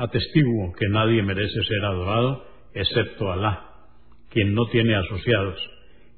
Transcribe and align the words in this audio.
Atestiguo 0.00 0.72
que 0.72 0.88
nadie 0.88 1.22
merece 1.22 1.62
ser 1.62 1.84
adorado 1.84 2.42
excepto 2.72 3.30
Alá, 3.30 3.66
quien 4.30 4.54
no 4.54 4.64
tiene 4.72 4.94
asociados 4.94 5.60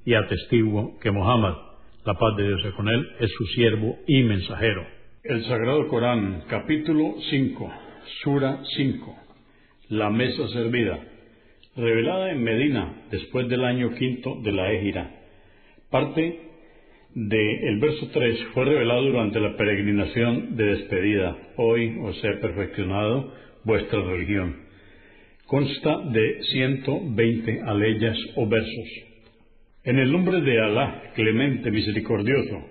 y 0.04 0.14
atestiguo 0.14 1.00
que 1.00 1.10
Muhammad, 1.10 1.56
la 2.04 2.14
paz 2.14 2.36
de 2.36 2.46
Dios 2.46 2.60
con 2.76 2.88
él, 2.88 3.04
es 3.18 3.28
su 3.32 3.44
siervo 3.46 3.98
y 4.06 4.22
mensajero. 4.22 4.86
El 5.24 5.44
Sagrado 5.46 5.88
Corán, 5.88 6.44
capítulo 6.48 7.16
5, 7.28 7.72
Sura 8.22 8.60
5, 8.76 9.16
la 9.88 10.10
mesa 10.10 10.46
servida, 10.50 11.00
revelada 11.74 12.30
en 12.30 12.40
Medina 12.40 13.06
después 13.10 13.48
del 13.48 13.64
año 13.64 13.96
quinto 13.96 14.36
de 14.44 14.52
la 14.52 14.70
Égira. 14.70 15.10
Parte 15.90 16.40
del 17.16 17.80
verso 17.80 18.10
3 18.12 18.44
fue 18.54 18.64
revelado 18.64 19.02
durante 19.02 19.40
la 19.40 19.56
peregrinación 19.56 20.54
de 20.54 20.66
despedida. 20.66 21.36
Hoy 21.56 21.98
os 22.00 22.22
he 22.22 22.34
perfeccionado 22.34 23.42
vuestra 23.64 24.00
religión. 24.02 24.56
Consta 25.46 25.98
de 26.10 26.42
120 26.52 27.60
aleyas 27.66 28.18
o 28.36 28.48
versos. 28.48 28.88
En 29.84 29.98
el 29.98 30.12
nombre 30.12 30.40
de 30.40 30.60
Alá, 30.60 31.12
clemente, 31.14 31.70
misericordioso, 31.70 32.62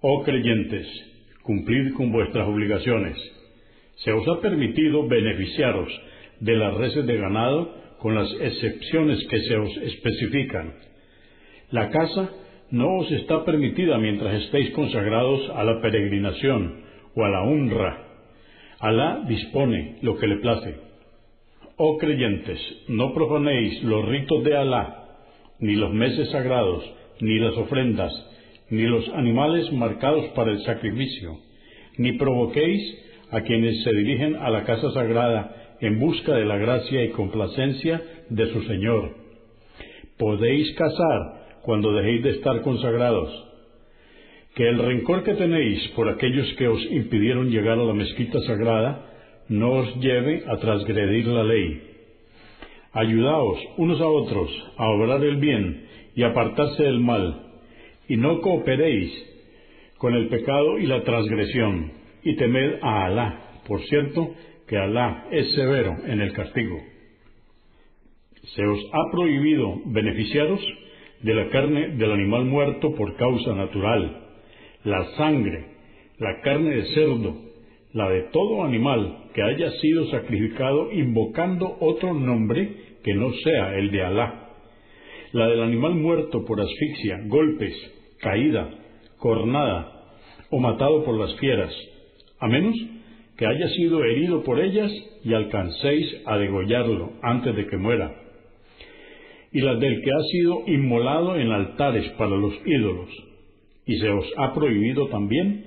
oh 0.00 0.22
creyentes, 0.24 0.86
cumplid 1.42 1.94
con 1.94 2.12
vuestras 2.12 2.48
obligaciones. 2.48 3.16
Se 3.96 4.12
os 4.12 4.26
ha 4.28 4.40
permitido 4.40 5.06
beneficiaros 5.06 5.88
de 6.40 6.56
las 6.56 6.74
reses 6.74 7.06
de 7.06 7.16
ganado 7.16 7.74
con 7.98 8.14
las 8.14 8.28
excepciones 8.40 9.24
que 9.28 9.40
se 9.40 9.56
os 9.56 9.76
especifican. 9.76 10.74
La 11.70 11.90
casa 11.90 12.30
no 12.70 12.98
os 12.98 13.10
está 13.12 13.44
permitida 13.44 13.98
mientras 13.98 14.42
estéis 14.42 14.70
consagrados 14.70 15.50
a 15.54 15.64
la 15.64 15.80
peregrinación 15.80 16.82
o 17.14 17.24
a 17.24 17.28
la 17.28 17.42
honra. 17.42 18.09
Alá 18.80 19.24
dispone 19.28 19.98
lo 20.02 20.16
que 20.16 20.26
le 20.26 20.36
place. 20.36 20.74
Oh 21.76 21.98
creyentes, 21.98 22.58
no 22.88 23.12
profanéis 23.14 23.82
los 23.84 24.06
ritos 24.06 24.42
de 24.44 24.56
Alá 24.56 25.00
ni 25.60 25.74
los 25.76 25.92
meses 25.92 26.30
sagrados, 26.30 26.82
ni 27.20 27.38
las 27.38 27.56
ofrendas, 27.56 28.12
ni 28.70 28.82
los 28.82 29.08
animales 29.10 29.70
marcados 29.72 30.26
para 30.30 30.52
el 30.52 30.62
sacrificio, 30.62 31.38
ni 31.98 32.12
provoquéis 32.12 32.98
a 33.30 33.42
quienes 33.42 33.82
se 33.84 33.92
dirigen 33.92 34.36
a 34.36 34.50
la 34.50 34.64
casa 34.64 34.90
sagrada 34.92 35.76
en 35.80 36.00
busca 36.00 36.34
de 36.34 36.46
la 36.46 36.56
gracia 36.56 37.04
y 37.04 37.10
complacencia 37.10 38.02
de 38.28 38.46
su 38.52 38.62
Señor. 38.62 39.14
Podéis 40.18 40.72
casar 40.74 41.60
cuando 41.62 41.92
dejéis 41.92 42.22
de 42.22 42.30
estar 42.30 42.62
consagrados. 42.62 43.49
Que 44.54 44.68
el 44.68 44.78
rencor 44.78 45.22
que 45.22 45.34
tenéis 45.34 45.88
por 45.96 46.08
aquellos 46.08 46.52
que 46.54 46.68
os 46.68 46.84
impidieron 46.90 47.50
llegar 47.50 47.78
a 47.78 47.84
la 47.84 47.94
mezquita 47.94 48.40
sagrada 48.42 49.06
no 49.48 49.72
os 49.72 49.96
lleve 49.96 50.44
a 50.46 50.56
transgredir 50.58 51.26
la 51.26 51.44
ley 51.44 51.90
Ayudaos 52.92 53.60
unos 53.76 54.00
a 54.00 54.08
otros 54.08 54.50
a 54.76 54.88
obrar 54.88 55.22
el 55.22 55.36
bien 55.36 55.86
y 56.16 56.24
apartarse 56.24 56.82
del 56.82 56.98
mal, 56.98 57.40
y 58.08 58.16
no 58.16 58.40
cooperéis 58.40 59.12
con 59.96 60.14
el 60.14 60.26
pecado 60.26 60.76
y 60.78 60.86
la 60.86 61.04
transgresión, 61.04 61.92
y 62.24 62.34
temed 62.34 62.80
a 62.82 63.04
Alá, 63.04 63.60
por 63.68 63.80
cierto 63.82 64.34
que 64.66 64.76
Alá 64.76 65.28
es 65.30 65.54
severo 65.54 65.98
en 66.04 66.20
el 66.20 66.32
castigo. 66.32 66.80
Se 68.54 68.66
os 68.66 68.80
ha 68.92 69.12
prohibido 69.12 69.80
beneficiaros 69.86 70.60
de 71.22 71.34
la 71.34 71.48
carne 71.50 71.90
del 71.90 72.10
animal 72.10 72.44
muerto 72.46 72.92
por 72.96 73.14
causa 73.14 73.54
natural, 73.54 74.29
la 74.84 75.04
sangre, 75.16 75.66
la 76.18 76.40
carne 76.40 76.70
de 76.70 76.94
cerdo, 76.94 77.34
la 77.92 78.08
de 78.08 78.22
todo 78.32 78.64
animal 78.64 79.30
que 79.34 79.42
haya 79.42 79.70
sido 79.80 80.06
sacrificado 80.10 80.92
invocando 80.92 81.76
otro 81.80 82.14
nombre 82.14 82.76
que 83.02 83.14
no 83.14 83.32
sea 83.44 83.74
el 83.76 83.90
de 83.90 84.02
Alá, 84.02 84.48
la 85.32 85.48
del 85.48 85.62
animal 85.62 85.94
muerto 85.94 86.44
por 86.44 86.60
asfixia, 86.60 87.20
golpes, 87.26 87.74
caída, 88.20 88.68
cornada 89.18 90.16
o 90.50 90.58
matado 90.58 91.04
por 91.04 91.18
las 91.18 91.34
fieras, 91.38 91.72
a 92.38 92.48
menos 92.48 92.76
que 93.36 93.46
haya 93.46 93.68
sido 93.68 94.04
herido 94.04 94.42
por 94.42 94.60
ellas 94.60 94.92
y 95.24 95.34
alcancéis 95.34 96.22
a 96.26 96.36
degollarlo 96.36 97.12
antes 97.22 97.54
de 97.54 97.66
que 97.66 97.76
muera, 97.76 98.14
y 99.52 99.60
la 99.60 99.74
del 99.74 100.00
que 100.02 100.10
ha 100.10 100.22
sido 100.30 100.62
inmolado 100.66 101.36
en 101.36 101.50
altares 101.50 102.08
para 102.10 102.36
los 102.36 102.54
ídolos, 102.66 103.08
y 103.90 103.98
se 103.98 104.08
os 104.08 104.24
ha 104.36 104.54
prohibido 104.54 105.08
también 105.08 105.64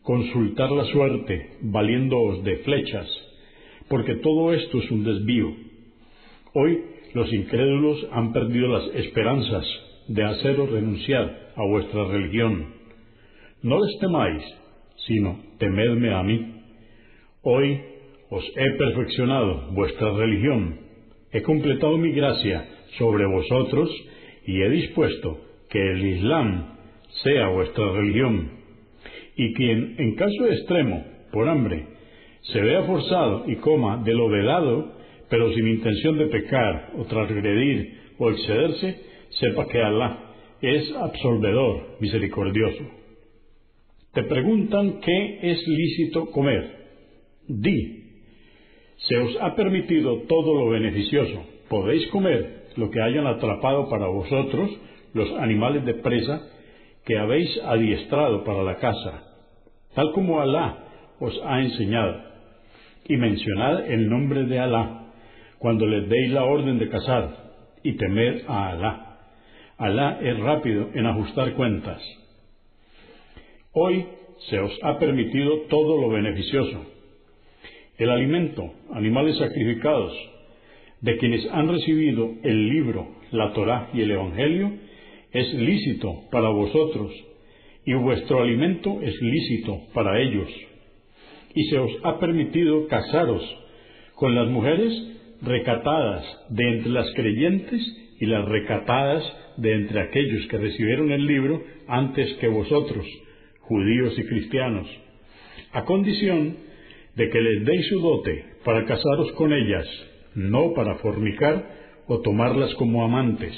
consultar 0.00 0.70
la 0.70 0.86
suerte, 0.86 1.50
valiéndoos 1.60 2.42
de 2.42 2.56
flechas, 2.64 3.06
porque 3.90 4.14
todo 4.14 4.54
esto 4.54 4.78
es 4.78 4.90
un 4.90 5.04
desvío. 5.04 5.54
Hoy 6.54 6.78
los 7.12 7.30
incrédulos 7.30 8.08
han 8.10 8.32
perdido 8.32 8.68
las 8.68 8.86
esperanzas 8.94 9.66
de 10.08 10.24
haceros 10.24 10.70
renunciar 10.70 11.52
a 11.56 11.62
vuestra 11.66 12.06
religión. 12.06 12.72
No 13.62 13.84
les 13.84 13.98
temáis, 13.98 14.42
sino 15.06 15.38
temedme 15.58 16.14
a 16.14 16.22
mí. 16.22 16.54
Hoy 17.42 17.82
os 18.30 18.44
he 18.56 18.78
perfeccionado 18.78 19.72
vuestra 19.72 20.10
religión, 20.12 20.80
he 21.32 21.42
completado 21.42 21.98
mi 21.98 22.12
gracia 22.12 22.66
sobre 22.96 23.26
vosotros 23.26 23.90
y 24.46 24.62
he 24.62 24.70
dispuesto 24.70 25.38
que 25.68 25.78
el 25.78 26.06
Islam 26.16 26.77
sea 27.22 27.48
vuestra 27.48 27.92
religión 27.92 28.50
y 29.36 29.54
quien, 29.54 29.94
en 29.98 30.14
caso 30.16 30.46
extremo, 30.46 31.04
por 31.32 31.48
hambre, 31.48 31.86
se 32.42 32.60
vea 32.60 32.82
forzado 32.84 33.44
y 33.46 33.56
coma 33.56 34.02
de 34.04 34.14
lo 34.14 34.28
vedado, 34.28 34.94
pero 35.28 35.52
sin 35.52 35.68
intención 35.68 36.18
de 36.18 36.26
pecar 36.26 36.92
o 36.98 37.04
transgredir 37.04 37.98
o 38.18 38.30
excederse, 38.30 39.00
sepa 39.30 39.66
que 39.68 39.80
Alá 39.80 40.24
es 40.60 40.92
absolvedor, 40.96 41.98
misericordioso. 42.00 42.84
Te 44.12 44.24
preguntan 44.24 45.00
qué 45.00 45.38
es 45.42 45.68
lícito 45.68 46.30
comer. 46.30 46.76
Di, 47.46 47.98
se 48.96 49.16
os 49.18 49.36
ha 49.40 49.54
permitido 49.54 50.22
todo 50.22 50.54
lo 50.54 50.70
beneficioso. 50.70 51.44
Podéis 51.68 52.06
comer 52.08 52.64
lo 52.76 52.90
que 52.90 53.00
hayan 53.00 53.26
atrapado 53.26 53.88
para 53.88 54.08
vosotros 54.08 54.70
los 55.14 55.30
animales 55.38 55.84
de 55.84 55.94
presa 55.94 56.42
que 57.08 57.18
habéis 57.18 57.48
adiestrado 57.64 58.44
para 58.44 58.62
la 58.62 58.76
caza, 58.76 59.22
tal 59.94 60.12
como 60.12 60.42
Alá 60.42 60.76
os 61.18 61.40
ha 61.42 61.62
enseñado, 61.62 62.20
y 63.08 63.16
mencionad 63.16 63.90
el 63.90 64.10
nombre 64.10 64.44
de 64.44 64.60
Alá 64.60 65.06
cuando 65.58 65.86
les 65.86 66.06
deis 66.06 66.30
la 66.30 66.44
orden 66.44 66.78
de 66.78 66.90
cazar, 66.90 67.48
y 67.82 67.94
temed 67.96 68.42
a 68.46 68.68
Alá. 68.68 69.18
Alá 69.78 70.18
es 70.20 70.38
rápido 70.38 70.90
en 70.92 71.06
ajustar 71.06 71.54
cuentas. 71.54 72.02
Hoy 73.72 74.06
se 74.50 74.58
os 74.60 74.78
ha 74.82 74.98
permitido 74.98 75.62
todo 75.70 75.98
lo 75.98 76.10
beneficioso. 76.10 76.84
El 77.96 78.10
alimento, 78.10 78.70
animales 78.92 79.38
sacrificados, 79.38 80.12
de 81.00 81.16
quienes 81.16 81.48
han 81.52 81.68
recibido 81.68 82.34
el 82.42 82.68
libro, 82.68 83.08
la 83.30 83.54
Torá 83.54 83.88
y 83.94 84.02
el 84.02 84.10
Evangelio, 84.10 84.87
es 85.32 85.54
lícito 85.54 86.22
para 86.30 86.48
vosotros 86.48 87.12
y 87.84 87.94
vuestro 87.94 88.42
alimento 88.42 89.00
es 89.02 89.20
lícito 89.20 89.80
para 89.94 90.20
ellos. 90.20 90.48
Y 91.54 91.64
se 91.64 91.78
os 91.78 91.90
ha 92.04 92.18
permitido 92.18 92.86
casaros 92.88 93.42
con 94.14 94.34
las 94.34 94.48
mujeres 94.48 94.92
recatadas 95.42 96.24
de 96.50 96.68
entre 96.68 96.90
las 96.90 97.12
creyentes 97.14 97.80
y 98.20 98.26
las 98.26 98.44
recatadas 98.44 99.24
de 99.56 99.74
entre 99.74 100.00
aquellos 100.00 100.46
que 100.48 100.58
recibieron 100.58 101.12
el 101.12 101.26
libro 101.26 101.62
antes 101.86 102.32
que 102.34 102.48
vosotros, 102.48 103.06
judíos 103.60 104.18
y 104.18 104.24
cristianos, 104.24 104.86
a 105.72 105.84
condición 105.84 106.56
de 107.14 107.30
que 107.30 107.40
les 107.40 107.64
deis 107.64 107.86
su 107.88 108.00
dote 108.00 108.44
para 108.64 108.84
casaros 108.84 109.32
con 109.32 109.52
ellas, 109.52 109.86
no 110.34 110.72
para 110.74 110.96
fornicar 110.96 111.70
o 112.06 112.20
tomarlas 112.20 112.74
como 112.74 113.04
amantes. 113.04 113.54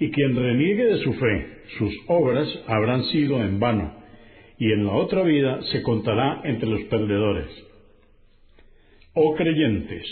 Y 0.00 0.10
quien 0.10 0.36
reniegue 0.36 0.84
de 0.84 0.98
su 0.98 1.12
fe, 1.14 1.46
sus 1.78 1.92
obras 2.06 2.48
habrán 2.66 3.04
sido 3.04 3.42
en 3.42 3.58
vano, 3.58 3.94
y 4.58 4.72
en 4.72 4.86
la 4.86 4.92
otra 4.92 5.22
vida 5.22 5.60
se 5.72 5.82
contará 5.82 6.40
entre 6.44 6.68
los 6.68 6.82
perdedores. 6.84 7.48
Oh 9.14 9.34
creyentes, 9.34 10.04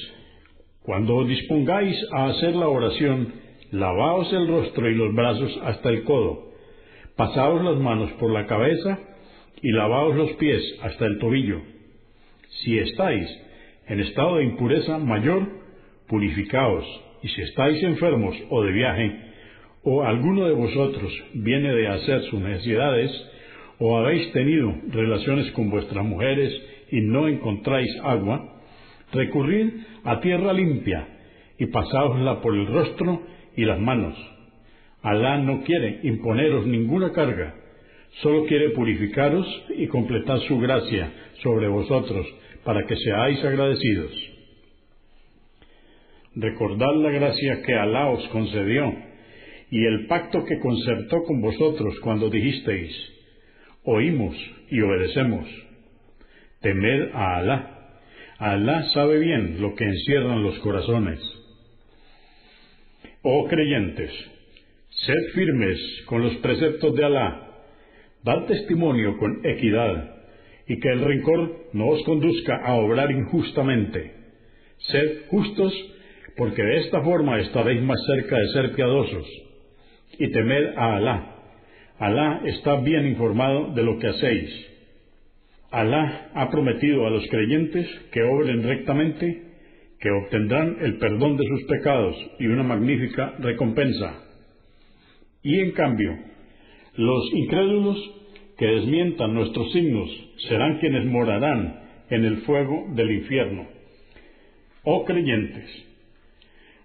cuando 0.83 1.17
os 1.17 1.29
dispongáis 1.29 1.97
a 2.13 2.27
hacer 2.27 2.55
la 2.55 2.69
oración, 2.69 3.33
lavaos 3.71 4.33
el 4.33 4.49
rostro 4.49 4.91
y 4.91 4.95
los 4.95 5.15
brazos 5.15 5.57
hasta 5.65 5.91
el 5.91 6.05
codo, 6.05 6.53
pasaos 7.17 7.63
las 7.65 7.77
manos 7.77 8.11
por 8.13 8.31
la 8.31 8.47
cabeza 8.47 8.99
y 9.63 9.73
lavaos 9.73 10.15
los 10.15 10.33
pies 10.35 10.63
hasta 10.83 11.07
el 11.07 11.19
tobillo. 11.19 11.61
Si 12.63 12.79
estáis 12.79 13.29
en 13.89 14.01
estado 14.01 14.37
de 14.37 14.45
impureza 14.45 14.99
mayor, 14.99 15.49
purificaos, 16.09 16.85
y 17.23 17.29
si 17.29 17.43
estáis 17.43 17.83
enfermos 17.83 18.37
o 18.51 18.63
de 18.63 18.73
viaje, 18.73 19.26
o 19.89 20.03
alguno 20.03 20.49
de 20.49 20.53
vosotros 20.53 21.13
viene 21.33 21.73
de 21.73 21.87
hacer 21.87 22.21
sus 22.23 22.41
necesidades, 22.41 23.09
o 23.79 23.97
habéis 23.97 24.33
tenido 24.33 24.75
relaciones 24.89 25.53
con 25.53 25.71
vuestras 25.71 26.05
mujeres 26.05 26.53
y 26.91 27.03
no 27.03 27.29
encontráis 27.29 27.89
agua, 28.03 28.63
recurrid 29.13 29.75
a 30.03 30.21
tierra 30.21 30.53
limpia 30.53 31.07
y 31.57 31.67
pasáosla 31.67 32.41
por 32.41 32.57
el 32.57 32.67
rostro 32.67 33.23
y 33.57 33.65
las 33.65 33.79
manos. 33.79 34.19
Alá 35.03 35.39
no 35.39 35.63
quiere 35.63 36.01
imponeros 36.03 36.67
ninguna 36.67 37.13
carga, 37.13 37.55
solo 38.23 38.45
quiere 38.47 38.71
purificaros 38.71 39.47
y 39.77 39.87
completar 39.87 40.41
su 40.49 40.59
gracia 40.59 41.13
sobre 41.45 41.69
vosotros 41.69 42.27
para 42.65 42.85
que 42.87 42.97
seáis 42.97 43.39
agradecidos. 43.45 44.11
Recordad 46.35 46.93
la 46.97 47.11
gracia 47.11 47.63
que 47.63 47.73
Alá 47.73 48.09
os 48.09 48.27
concedió 48.31 49.06
y 49.71 49.85
el 49.85 50.07
pacto 50.07 50.45
que 50.45 50.59
concertó 50.61 51.25
con 51.25 51.41
vosotros 51.41 51.99
cuando 52.01 52.31
dijisteis, 52.31 52.93
oímos 53.85 54.37
y 54.71 54.81
obedecemos. 54.81 55.47
Temed 56.61 57.11
a 57.13 57.37
Alá. 57.37 57.73
Alá 58.39 58.85
sabe 58.93 59.19
bien 59.19 59.61
lo 59.61 59.75
que 59.75 59.85
encierran 59.85 60.43
los 60.43 60.59
corazones. 60.59 61.21
Oh 63.23 63.47
creyentes, 63.49 64.13
sed 64.91 65.33
firmes 65.35 65.81
con 66.07 66.23
los 66.23 66.37
preceptos 66.37 66.95
de 66.95 67.05
Alá, 67.05 67.51
dad 68.23 68.45
testimonio 68.47 69.17
con 69.19 69.45
equidad, 69.45 70.17
y 70.69 70.79
que 70.79 70.89
el 70.89 71.01
rencor 71.01 71.69
no 71.73 71.89
os 71.89 72.05
conduzca 72.05 72.57
a 72.65 72.75
obrar 72.75 73.11
injustamente. 73.11 74.13
Sed 74.79 75.27
justos, 75.29 75.73
porque 76.37 76.63
de 76.63 76.79
esta 76.79 77.03
forma 77.03 77.41
estaréis 77.41 77.83
más 77.83 77.99
cerca 78.07 78.37
de 78.37 78.49
ser 78.49 78.75
piadosos. 78.75 79.46
Y 80.19 80.29
temed 80.31 80.77
a 80.77 80.97
Alá. 80.97 81.33
Alá 81.99 82.43
está 82.45 82.77
bien 82.81 83.07
informado 83.07 83.73
de 83.75 83.83
lo 83.83 83.99
que 83.99 84.09
hacéis. 84.09 84.67
Alá 85.71 86.31
ha 86.35 86.51
prometido 86.51 87.07
a 87.07 87.11
los 87.11 87.27
creyentes 87.29 87.87
que 88.13 88.23
obren 88.23 88.63
rectamente, 88.63 89.43
que 89.99 90.11
obtendrán 90.11 90.77
el 90.81 90.99
perdón 90.99 91.37
de 91.37 91.45
sus 91.47 91.65
pecados 91.65 92.17
y 92.39 92.47
una 92.47 92.63
magnífica 92.63 93.35
recompensa. 93.39 94.23
Y 95.43 95.61
en 95.61 95.73
cambio, 95.73 96.17
los 96.97 97.33
incrédulos 97.35 97.97
que 98.59 98.67
desmientan 98.67 99.35
nuestros 99.35 99.71
signos 99.73 100.11
serán 100.49 100.79
quienes 100.79 101.05
morarán 101.05 101.81
en 102.11 102.25
el 102.25 102.39
fuego 102.39 102.87
del 102.95 103.11
infierno. 103.11 103.67
Oh 104.85 105.05
creyentes, 105.05 105.69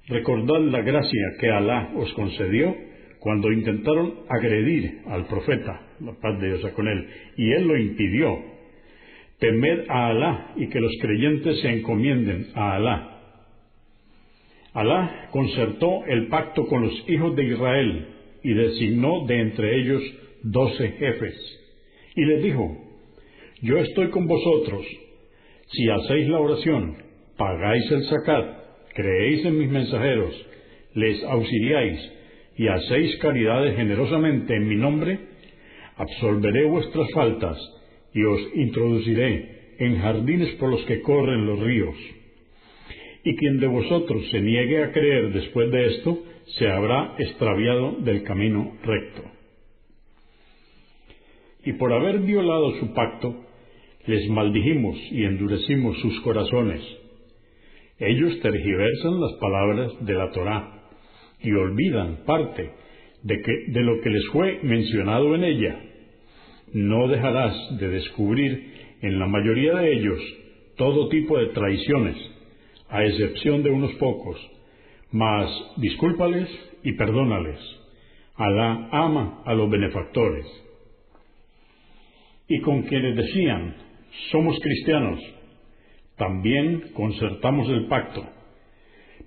recordad 0.07 0.60
la 0.62 0.81
gracia 0.81 1.27
que 1.39 1.50
Alá 1.50 1.92
os 1.95 2.12
concedió 2.13 2.91
cuando 3.22 3.52
intentaron 3.52 4.16
agredir 4.28 5.04
al 5.06 5.28
profeta, 5.28 5.80
la 6.00 6.14
paz 6.14 6.42
de 6.42 6.58
Dios 6.58 6.72
con 6.72 6.88
él, 6.88 7.08
y 7.38 7.52
él 7.52 7.68
lo 7.68 7.78
impidió. 7.78 8.36
Temed 9.38 9.86
a 9.90 10.08
Alá 10.08 10.54
y 10.56 10.68
que 10.70 10.80
los 10.80 10.92
creyentes 11.00 11.62
se 11.62 11.70
encomienden 11.70 12.48
a 12.56 12.78
Alá. 12.78 13.20
Alá 14.74 15.30
concertó 15.32 16.04
el 16.08 16.30
pacto 16.30 16.66
con 16.66 16.82
los 16.82 17.10
hijos 17.10 17.36
de 17.36 17.46
Israel 17.46 18.08
y 18.44 18.54
designó 18.54 19.28
de 19.28 19.40
entre 19.40 19.80
ellos 19.80 20.02
doce 20.42 20.90
jefes. 20.94 21.36
Y 22.16 22.26
les 22.26 22.42
dijo, 22.42 22.76
yo 23.62 23.78
estoy 23.78 24.10
con 24.10 24.26
vosotros. 24.26 24.84
Si 25.68 25.88
hacéis 25.88 26.28
la 26.28 26.40
oración, 26.40 26.98
pagáis 27.38 27.92
el 27.92 28.04
zakat, 28.06 28.46
creéis 28.96 29.46
en 29.46 29.60
mis 29.60 29.70
mensajeros, 29.70 30.34
les 30.96 31.24
auxiliáis 31.24 32.21
y 32.62 32.68
hacéis 32.68 33.18
caridades 33.18 33.75
generosamente 33.75 34.56
en 34.56 34.68
mi 34.68 34.75
nombre, 34.75 35.18
absolveré 35.96 36.63
vuestras 36.66 37.12
faltas 37.12 37.58
y 38.13 38.24
os 38.24 38.40
introduciré 38.54 39.74
en 39.80 39.98
jardines 39.98 40.50
por 40.60 40.69
los 40.69 40.86
que 40.86 41.02
corren 41.02 41.48
los 41.48 41.60
ríos. 41.60 41.96
Y 43.24 43.36
quien 43.36 43.60
de 43.60 43.66
vosotros 43.66 44.30
se 44.30 44.42
niegue 44.42 44.84
a 44.84 44.92
creer 44.92 45.34
después 45.34 45.72
de 45.72 45.88
esto, 45.88 46.19
se 46.60 46.69
habrá 46.69 47.16
extraviado 47.18 47.94
del 48.02 48.22
camino 48.22 48.78
recto. 48.84 49.24
Y 51.66 51.74
por 51.74 51.94
haber 51.94 52.19
violado 52.19 52.75
su 52.80 52.94
pacto, 52.94 53.44
les 54.06 54.30
maldijimos 54.30 55.00
y 55.10 55.24
endurecimos 55.24 56.00
sus 56.00 56.22
corazones. 56.22 56.84
Ellos 57.98 58.40
tergiversan 58.40 59.19
las 59.19 59.34
palabras 59.40 60.06
de 60.06 60.13
la 60.13 60.30
Torá 60.30 60.81
y 61.44 61.52
olvidan 61.52 62.24
parte 62.26 62.72
de, 63.24 63.42
que, 63.42 63.72
de 63.72 63.82
lo 63.82 64.02
que 64.02 64.10
les 64.10 64.28
fue 64.32 64.60
mencionado 64.64 65.36
en 65.36 65.44
ella. 65.44 65.80
No 66.74 67.08
dejarás 67.08 67.78
de 67.78 67.88
descubrir 67.90 68.74
en 69.02 69.20
la 69.20 69.28
mayoría 69.28 69.76
de 69.76 69.94
ellos 69.94 70.20
todo 70.78 71.10
tipo 71.10 71.38
de 71.38 71.48
traiciones, 71.48 72.16
a 72.90 73.04
excepción 73.06 73.63
de 73.63 73.70
unos 73.70 73.94
pocos, 73.94 74.38
mas 75.12 75.50
discúlpales 75.77 76.50
y 76.84 76.94
perdónales. 76.94 77.60
Alá 78.36 78.89
ama 78.92 79.44
a 79.46 79.54
los 79.54 79.70
benefactores. 79.70 80.46
Y 82.48 82.60
con 82.62 82.84
quienes 82.84 83.15
decían, 83.15 83.75
somos 84.32 84.58
cristianos, 84.60 85.20
también 86.18 86.92
concertamos 86.94 87.70
el 87.70 87.88
pacto 87.88 88.25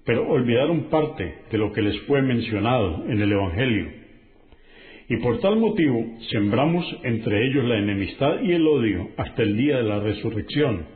pero 0.05 0.29
olvidaron 0.29 0.91
parte 0.91 1.35
de 1.51 1.59
lo 1.59 1.73
que 1.73 1.83
les 1.83 1.99
fue 2.03 2.21
mencionado 2.23 3.05
en 3.09 3.21
el 3.21 3.33
Evangelio. 3.33 3.91
Y 5.09 5.17
por 5.19 5.41
tal 5.41 5.57
motivo 5.57 6.05
sembramos 6.31 6.85
entre 7.03 7.47
ellos 7.47 7.65
la 7.65 7.79
enemistad 7.79 8.41
y 8.43 8.53
el 8.53 8.67
odio 8.67 9.09
hasta 9.17 9.43
el 9.43 9.57
día 9.57 9.77
de 9.79 9.83
la 9.83 10.01
resurrección, 10.01 10.87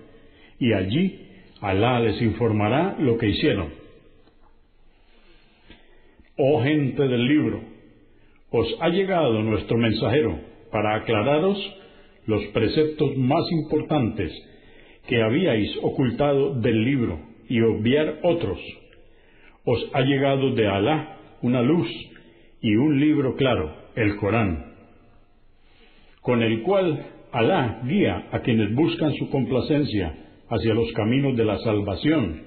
y 0.58 0.72
allí 0.72 1.24
Alá 1.60 1.98
les 1.98 2.22
informará 2.22 2.96
lo 3.00 3.18
que 3.18 3.28
hicieron. 3.28 3.70
Oh 6.36 6.62
gente 6.62 7.02
del 7.02 7.26
libro, 7.26 7.60
os 8.50 8.76
ha 8.80 8.88
llegado 8.90 9.42
nuestro 9.42 9.76
mensajero 9.76 10.38
para 10.70 10.96
aclararos 10.96 11.58
los 12.26 12.44
preceptos 12.48 13.16
más 13.16 13.44
importantes 13.50 14.32
que 15.08 15.20
habíais 15.20 15.76
ocultado 15.82 16.54
del 16.60 16.84
libro 16.84 17.18
y 17.48 17.60
obviar 17.60 18.20
otros 18.22 18.60
os 19.70 19.86
ha 19.92 20.00
llegado 20.00 20.54
de 20.54 20.66
Alá 20.66 21.18
una 21.42 21.60
luz 21.60 21.86
y 22.62 22.74
un 22.74 22.98
libro 22.98 23.36
claro, 23.36 23.70
el 23.96 24.16
Corán, 24.16 24.72
con 26.22 26.42
el 26.42 26.62
cual 26.62 27.04
Alá 27.32 27.82
guía 27.84 28.28
a 28.32 28.40
quienes 28.40 28.74
buscan 28.74 29.12
su 29.16 29.28
complacencia 29.28 30.14
hacia 30.48 30.72
los 30.72 30.90
caminos 30.92 31.36
de 31.36 31.44
la 31.44 31.58
salvación, 31.58 32.44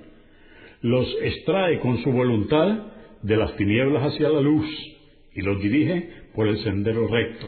los 0.81 1.15
extrae 1.21 1.79
con 1.79 1.99
su 1.99 2.11
voluntad 2.11 2.87
de 3.21 3.37
las 3.37 3.55
tinieblas 3.55 4.11
hacia 4.11 4.29
la 4.29 4.41
luz 4.41 4.65
y 5.35 5.41
los 5.41 5.61
dirige 5.61 6.09
por 6.33 6.47
el 6.47 6.57
sendero 6.63 7.07
recto. 7.07 7.47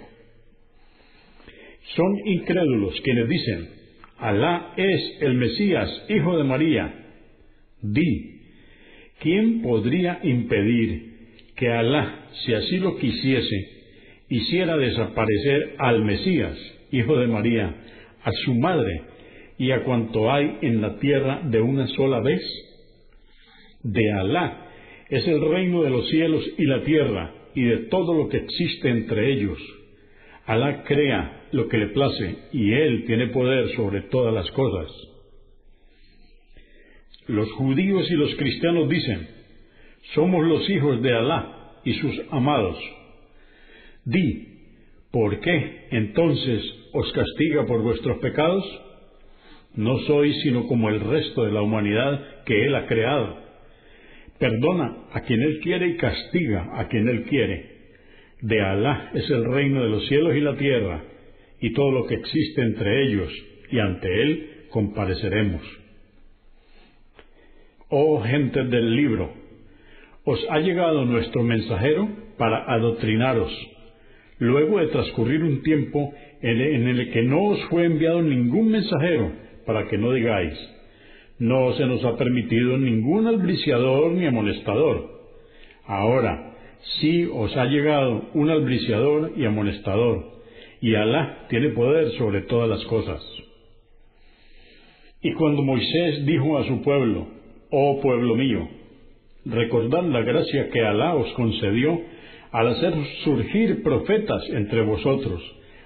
Son 1.95 2.15
incrédulos 2.25 3.01
quienes 3.01 3.27
dicen, 3.27 3.69
Alá 4.19 4.73
es 4.77 5.17
el 5.21 5.33
Mesías, 5.33 5.89
hijo 6.09 6.37
de 6.37 6.43
María. 6.43 6.93
Di, 7.81 8.42
¿quién 9.23 9.61
podría 9.61 10.19
impedir 10.21 11.13
que 11.55 11.69
Alá, 11.69 12.27
si 12.45 12.53
así 12.53 12.77
lo 12.77 12.97
quisiese, 12.97 13.69
hiciera 14.29 14.77
desaparecer 14.77 15.75
al 15.79 16.03
Mesías, 16.03 16.57
hijo 16.91 17.17
de 17.17 17.27
María, 17.27 17.73
a 18.21 18.31
su 18.43 18.53
madre 18.55 19.01
y 19.57 19.71
a 19.71 19.83
cuanto 19.83 20.31
hay 20.31 20.57
en 20.61 20.81
la 20.81 20.99
tierra 20.99 21.41
de 21.45 21.61
una 21.61 21.87
sola 21.87 22.19
vez? 22.19 22.41
De 23.81 24.11
Alá 24.11 24.67
es 25.09 25.27
el 25.27 25.41
reino 25.41 25.83
de 25.83 25.89
los 25.89 26.09
cielos 26.09 26.43
y 26.57 26.65
la 26.65 26.83
tierra 26.83 27.33
y 27.55 27.63
de 27.63 27.77
todo 27.89 28.13
lo 28.15 28.29
que 28.29 28.37
existe 28.37 28.89
entre 28.89 29.31
ellos. 29.31 29.57
Alá 30.45 30.83
crea 30.83 31.47
lo 31.51 31.69
que 31.69 31.77
le 31.77 31.87
place 31.87 32.35
y 32.51 32.73
Él 32.73 33.05
tiene 33.05 33.27
poder 33.27 33.69
sobre 33.75 34.01
todas 34.01 34.33
las 34.33 34.49
cosas. 34.51 34.91
Los 37.27 37.51
judíos 37.53 38.09
y 38.11 38.15
los 38.15 38.35
cristianos 38.35 38.89
dicen, 38.89 39.27
somos 40.13 40.45
los 40.45 40.69
hijos 40.69 41.01
de 41.01 41.13
Alá 41.13 41.79
y 41.85 41.93
sus 41.93 42.21
amados. 42.31 42.77
Di, 44.03 44.47
¿por 45.11 45.39
qué 45.39 45.87
entonces 45.91 46.61
os 46.91 47.11
castiga 47.13 47.65
por 47.65 47.81
vuestros 47.81 48.17
pecados? 48.17 48.63
No 49.75 49.97
sois 49.99 50.35
sino 50.43 50.67
como 50.67 50.89
el 50.89 50.99
resto 50.99 51.45
de 51.45 51.51
la 51.51 51.61
humanidad 51.61 52.43
que 52.45 52.65
Él 52.65 52.75
ha 52.75 52.85
creado. 52.85 53.37
Perdona 54.37 55.05
a 55.13 55.21
quien 55.21 55.41
Él 55.41 55.59
quiere 55.61 55.87
y 55.87 55.97
castiga 55.97 56.77
a 56.77 56.87
quien 56.89 57.07
Él 57.07 57.23
quiere. 57.23 57.73
De 58.41 58.61
Alá 58.61 59.11
es 59.13 59.29
el 59.29 59.45
reino 59.45 59.81
de 59.81 59.89
los 59.89 60.05
cielos 60.07 60.35
y 60.35 60.41
la 60.41 60.57
tierra, 60.57 61.03
y 61.61 61.71
todo 61.71 61.91
lo 61.91 62.05
que 62.05 62.15
existe 62.15 62.61
entre 62.61 63.03
ellos, 63.05 63.31
y 63.71 63.79
ante 63.79 64.07
Él 64.21 64.49
compareceremos. 64.69 65.82
Oh 67.95 68.19
gente 68.23 68.63
del 68.63 68.95
libro, 68.95 69.29
os 70.25 70.43
ha 70.49 70.57
llegado 70.57 71.05
nuestro 71.05 71.43
mensajero 71.43 72.09
para 72.39 72.63
adoctrinaros, 72.73 73.51
luego 74.39 74.79
de 74.79 74.87
transcurrir 74.87 75.43
un 75.43 75.61
tiempo 75.61 76.11
en 76.41 76.87
el 76.87 77.11
que 77.11 77.21
no 77.21 77.49
os 77.49 77.63
fue 77.65 77.85
enviado 77.85 78.23
ningún 78.23 78.71
mensajero, 78.71 79.31
para 79.67 79.87
que 79.89 79.99
no 79.99 80.11
digáis, 80.11 80.57
no 81.37 81.71
se 81.73 81.85
nos 81.85 82.03
ha 82.03 82.17
permitido 82.17 82.79
ningún 82.79 83.27
albriciador 83.27 84.13
ni 84.13 84.25
amonestador. 84.25 85.11
Ahora, 85.85 86.55
sí 86.99 87.29
os 87.31 87.55
ha 87.55 87.65
llegado 87.65 88.27
un 88.33 88.49
albriciador 88.49 89.33
y 89.37 89.45
amonestador, 89.45 90.41
y 90.81 90.95
Alá 90.95 91.45
tiene 91.47 91.69
poder 91.69 92.09
sobre 92.13 92.41
todas 92.41 92.67
las 92.67 92.83
cosas. 92.85 93.23
Y 95.21 95.31
cuando 95.33 95.61
Moisés 95.61 96.25
dijo 96.25 96.57
a 96.57 96.65
su 96.65 96.81
pueblo, 96.81 97.32
Oh 97.75 97.99
pueblo 98.01 98.35
mío, 98.35 98.69
recordad 99.45 100.03
la 100.03 100.21
gracia 100.21 100.69
que 100.69 100.79
Alá 100.79 101.15
os 101.15 101.33
concedió 101.33 101.99
al 102.51 102.67
hacer 102.67 102.93
surgir 103.23 103.81
profetas 103.81 104.47
entre 104.49 104.83
vosotros, 104.83 105.41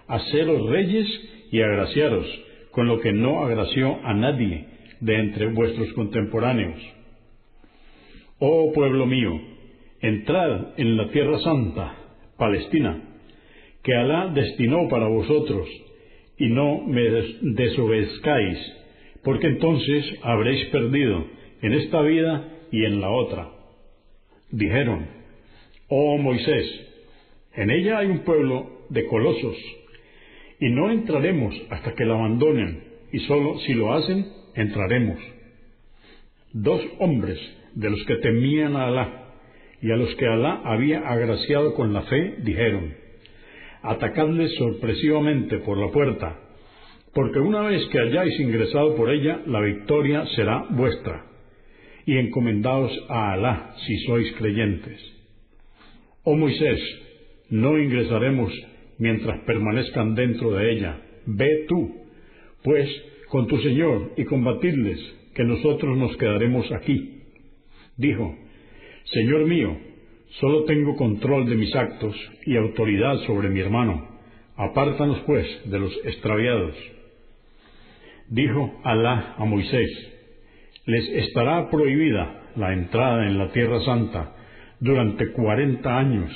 haceros 0.06 0.70
reyes 0.70 1.08
y 1.50 1.62
agraciaros, 1.62 2.28
con 2.72 2.88
lo 2.88 3.00
que 3.00 3.14
no 3.14 3.46
agració 3.46 4.00
a 4.04 4.14
nadie 4.14 4.66
de 5.00 5.16
entre 5.16 5.48
vuestros 5.54 5.94
contemporáneos. 5.94 6.78
Oh 8.40 8.74
pueblo 8.74 9.06
mío, 9.06 9.40
entrad 10.02 10.78
en 10.78 10.98
la 10.98 11.08
tierra 11.12 11.40
santa, 11.40 11.96
Palestina, 12.38 13.02
que 13.82 13.96
Alá 13.96 14.28
destinó 14.36 14.90
para 14.90 15.08
vosotros, 15.08 15.66
y 16.38 16.50
no 16.50 16.82
me 16.86 17.02
desobedezcáis, 17.44 18.58
porque 19.24 19.48
entonces 19.48 20.20
habréis 20.22 20.66
perdido 20.66 21.37
en 21.62 21.74
esta 21.74 22.02
vida 22.02 22.48
y 22.72 22.86
en 22.86 23.02
la 23.02 23.10
otra. 23.10 23.50
Dijeron, 24.52 25.08
Oh 25.90 26.18
Moisés, 26.18 26.66
en 27.54 27.72
ella 27.72 28.00
hay 28.00 28.08
un 28.08 28.20
pueblo 28.20 28.86
de 28.90 29.06
colosos, 29.08 29.56
y 30.60 30.70
no 30.70 30.92
entraremos 30.92 31.56
hasta 31.70 31.94
que 31.94 32.06
la 32.06 32.16
abandonen, 32.16 32.84
y 33.12 33.20
sólo 33.20 33.58
si 33.60 33.74
lo 33.74 33.94
hacen, 33.94 34.28
entraremos. 34.56 35.20
Dos 36.54 36.82
hombres 37.00 37.40
de 37.74 37.90
los 37.90 38.04
que 38.06 38.16
temían 38.16 38.76
a 38.76 38.88
Alá 38.88 39.24
y 39.82 39.92
a 39.92 39.96
los 39.96 40.14
que 40.16 40.26
Alá 40.26 40.62
había 40.66 41.00
agraciado 41.00 41.76
con 41.76 41.94
la 41.94 42.02
fe, 42.04 42.36
dijeron, 42.40 42.96
Atacadles 43.84 44.54
sorpresivamente 44.56 45.60
por 45.60 45.78
la 45.78 45.92
puerta, 45.92 46.40
porque 47.14 47.40
una 47.40 47.62
vez 47.62 47.86
que 47.88 48.00
hayáis 48.00 48.40
ingresado 48.40 48.96
por 48.96 49.12
ella, 49.12 49.42
la 49.46 49.62
victoria 49.62 50.26
será 50.36 50.66
vuestra, 50.70 51.26
y 52.08 52.18
encomendaos 52.18 52.92
a 53.10 53.34
Alá 53.34 53.76
si 53.86 53.98
sois 54.06 54.32
creyentes. 54.38 54.98
Oh 56.24 56.38
Moisés, 56.38 56.80
no 57.50 57.78
ingresaremos 57.78 58.52
mientras 58.98 59.42
permanezcan 59.42 60.16
dentro 60.16 60.54
de 60.54 60.72
ella. 60.72 61.02
Ve 61.26 61.66
tú, 61.68 61.96
pues, 62.64 62.90
con 63.28 63.48
tu 63.48 63.58
Señor 63.58 64.14
y 64.16 64.24
combatidles, 64.24 65.00
que 65.36 65.44
nosotros 65.44 65.98
nos 65.98 66.16
quedaremos 66.16 66.72
aquí. 66.72 67.24
Dijo, 67.98 68.34
Señor 69.12 69.46
mío, 69.46 69.78
solo 70.40 70.64
tengo 70.64 70.96
control 70.96 71.50
de 71.50 71.56
mis 71.56 71.76
actos 71.76 72.16
y 72.46 72.56
autoridad 72.56 73.18
sobre 73.26 73.50
mi 73.50 73.60
hermano. 73.60 74.18
Apártanos, 74.56 75.20
pues, 75.26 75.46
de 75.70 75.78
los 75.78 75.94
extraviados. 76.06 76.74
Dijo 78.30 78.80
Alá 78.86 79.36
a 79.38 79.44
Moisés, 79.44 80.17
les 80.88 81.08
estará 81.10 81.70
prohibida 81.70 82.44
la 82.56 82.72
entrada 82.74 83.28
en 83.28 83.38
la 83.38 83.52
tierra 83.52 83.82
santa 83.82 84.34
durante 84.80 85.34
cuarenta 85.34 85.98
años, 85.98 86.32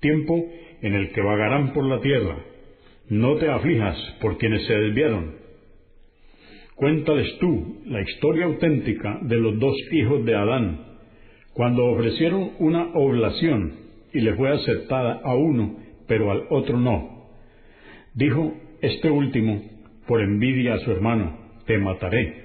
tiempo 0.00 0.34
en 0.82 0.94
el 0.94 1.10
que 1.12 1.22
vagarán 1.22 1.72
por 1.72 1.84
la 1.86 1.98
tierra. 2.00 2.36
No 3.08 3.36
te 3.36 3.48
aflijas 3.48 3.96
por 4.20 4.36
quienes 4.36 4.66
se 4.66 4.74
desviaron. 4.74 5.36
Cuéntales 6.74 7.38
tú 7.38 7.80
la 7.86 8.02
historia 8.02 8.44
auténtica 8.44 9.18
de 9.22 9.36
los 9.36 9.58
dos 9.58 9.76
hijos 9.92 10.26
de 10.26 10.34
Adán, 10.34 10.98
cuando 11.54 11.86
ofrecieron 11.86 12.50
una 12.58 12.92
oblación 12.94 13.76
y 14.12 14.20
le 14.20 14.34
fue 14.34 14.50
aceptada 14.50 15.20
a 15.24 15.34
uno, 15.34 15.78
pero 16.06 16.30
al 16.30 16.44
otro 16.50 16.78
no. 16.78 17.30
Dijo 18.12 18.52
este 18.82 19.08
último, 19.08 19.62
por 20.06 20.20
envidia 20.20 20.74
a 20.74 20.78
su 20.80 20.90
hermano, 20.90 21.38
te 21.66 21.78
mataré. 21.78 22.43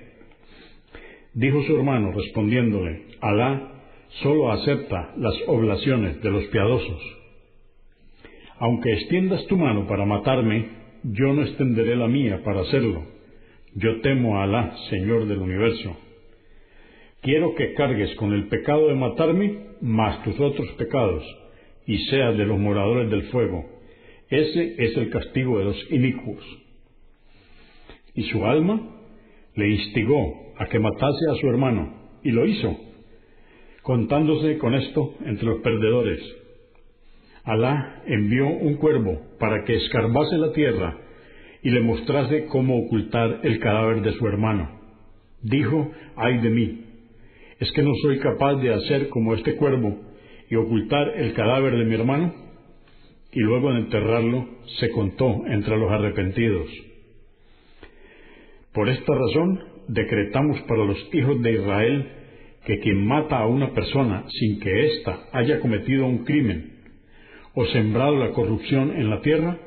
Dijo 1.33 1.61
su 1.63 1.75
hermano, 1.75 2.11
respondiéndole, 2.11 3.03
Alá 3.21 3.71
solo 4.21 4.51
acepta 4.51 5.13
las 5.17 5.35
oblaciones 5.47 6.21
de 6.21 6.31
los 6.31 6.45
piadosos. 6.45 7.01
Aunque 8.57 8.93
extiendas 8.93 9.45
tu 9.47 9.57
mano 9.57 9.87
para 9.87 10.05
matarme, 10.05 10.65
yo 11.03 11.33
no 11.33 11.43
extenderé 11.43 11.95
la 11.95 12.07
mía 12.07 12.41
para 12.43 12.61
hacerlo. 12.61 13.05
Yo 13.75 14.01
temo 14.01 14.37
a 14.37 14.43
Alá, 14.43 14.75
Señor 14.89 15.27
del 15.27 15.39
universo. 15.39 15.95
Quiero 17.21 17.53
que 17.55 17.73
cargues 17.73 18.15
con 18.15 18.33
el 18.33 18.47
pecado 18.47 18.87
de 18.87 18.95
matarme 18.95 19.59
más 19.81 20.23
tus 20.23 20.39
otros 20.39 20.67
pecados, 20.77 21.23
y 21.85 21.97
seas 22.05 22.37
de 22.37 22.45
los 22.45 22.59
moradores 22.59 23.09
del 23.09 23.23
fuego. 23.23 23.65
Ese 24.29 24.75
es 24.77 24.95
el 24.97 25.09
castigo 25.09 25.59
de 25.59 25.65
los 25.65 25.91
inicuos. 25.91 26.43
Y 28.15 28.23
su 28.23 28.45
alma 28.45 28.95
le 29.55 29.69
instigó 29.69 30.48
a 30.59 30.67
que 30.67 30.77
matase 30.77 31.25
a 31.31 31.35
su 31.35 31.47
hermano, 31.47 31.93
y 32.21 32.31
lo 32.31 32.45
hizo, 32.45 32.77
contándose 33.81 34.57
con 34.57 34.75
esto 34.75 35.15
entre 35.25 35.45
los 35.45 35.61
perdedores. 35.61 36.19
Alá 37.45 38.03
envió 38.05 38.45
un 38.45 38.75
cuervo 38.75 39.21
para 39.39 39.63
que 39.63 39.75
escarbase 39.75 40.37
la 40.37 40.51
tierra 40.51 40.97
y 41.63 41.69
le 41.69 41.81
mostrase 41.81 42.45
cómo 42.47 42.77
ocultar 42.77 43.39
el 43.43 43.59
cadáver 43.59 44.01
de 44.01 44.11
su 44.13 44.27
hermano. 44.27 44.69
Dijo, 45.41 45.91
ay 46.17 46.39
de 46.39 46.49
mí, 46.49 46.85
¿es 47.59 47.71
que 47.71 47.81
no 47.81 47.91
soy 48.01 48.19
capaz 48.19 48.55
de 48.55 48.73
hacer 48.73 49.09
como 49.09 49.33
este 49.35 49.55
cuervo 49.55 49.97
y 50.49 50.55
ocultar 50.55 51.13
el 51.15 51.33
cadáver 51.33 51.77
de 51.77 51.85
mi 51.85 51.95
hermano? 51.95 52.33
Y 53.31 53.39
luego 53.39 53.71
de 53.71 53.79
enterrarlo, 53.79 54.45
se 54.79 54.89
contó 54.91 55.45
entre 55.47 55.77
los 55.77 55.89
arrepentidos. 55.89 56.67
Por 58.73 58.89
esta 58.89 59.13
razón, 59.13 59.68
decretamos 59.89 60.61
para 60.61 60.85
los 60.85 60.97
hijos 61.13 61.41
de 61.41 61.53
Israel 61.53 62.09
que 62.65 62.79
quien 62.79 63.05
mata 63.07 63.39
a 63.39 63.47
una 63.47 63.73
persona 63.73 64.25
sin 64.29 64.59
que 64.59 64.85
ésta 64.85 65.27
haya 65.33 65.59
cometido 65.59 66.05
un 66.05 66.25
crimen 66.25 66.73
o 67.55 67.65
sembrado 67.65 68.15
la 68.17 68.31
corrupción 68.31 68.91
en 68.95 69.09
la 69.09 69.21
tierra, 69.21 69.57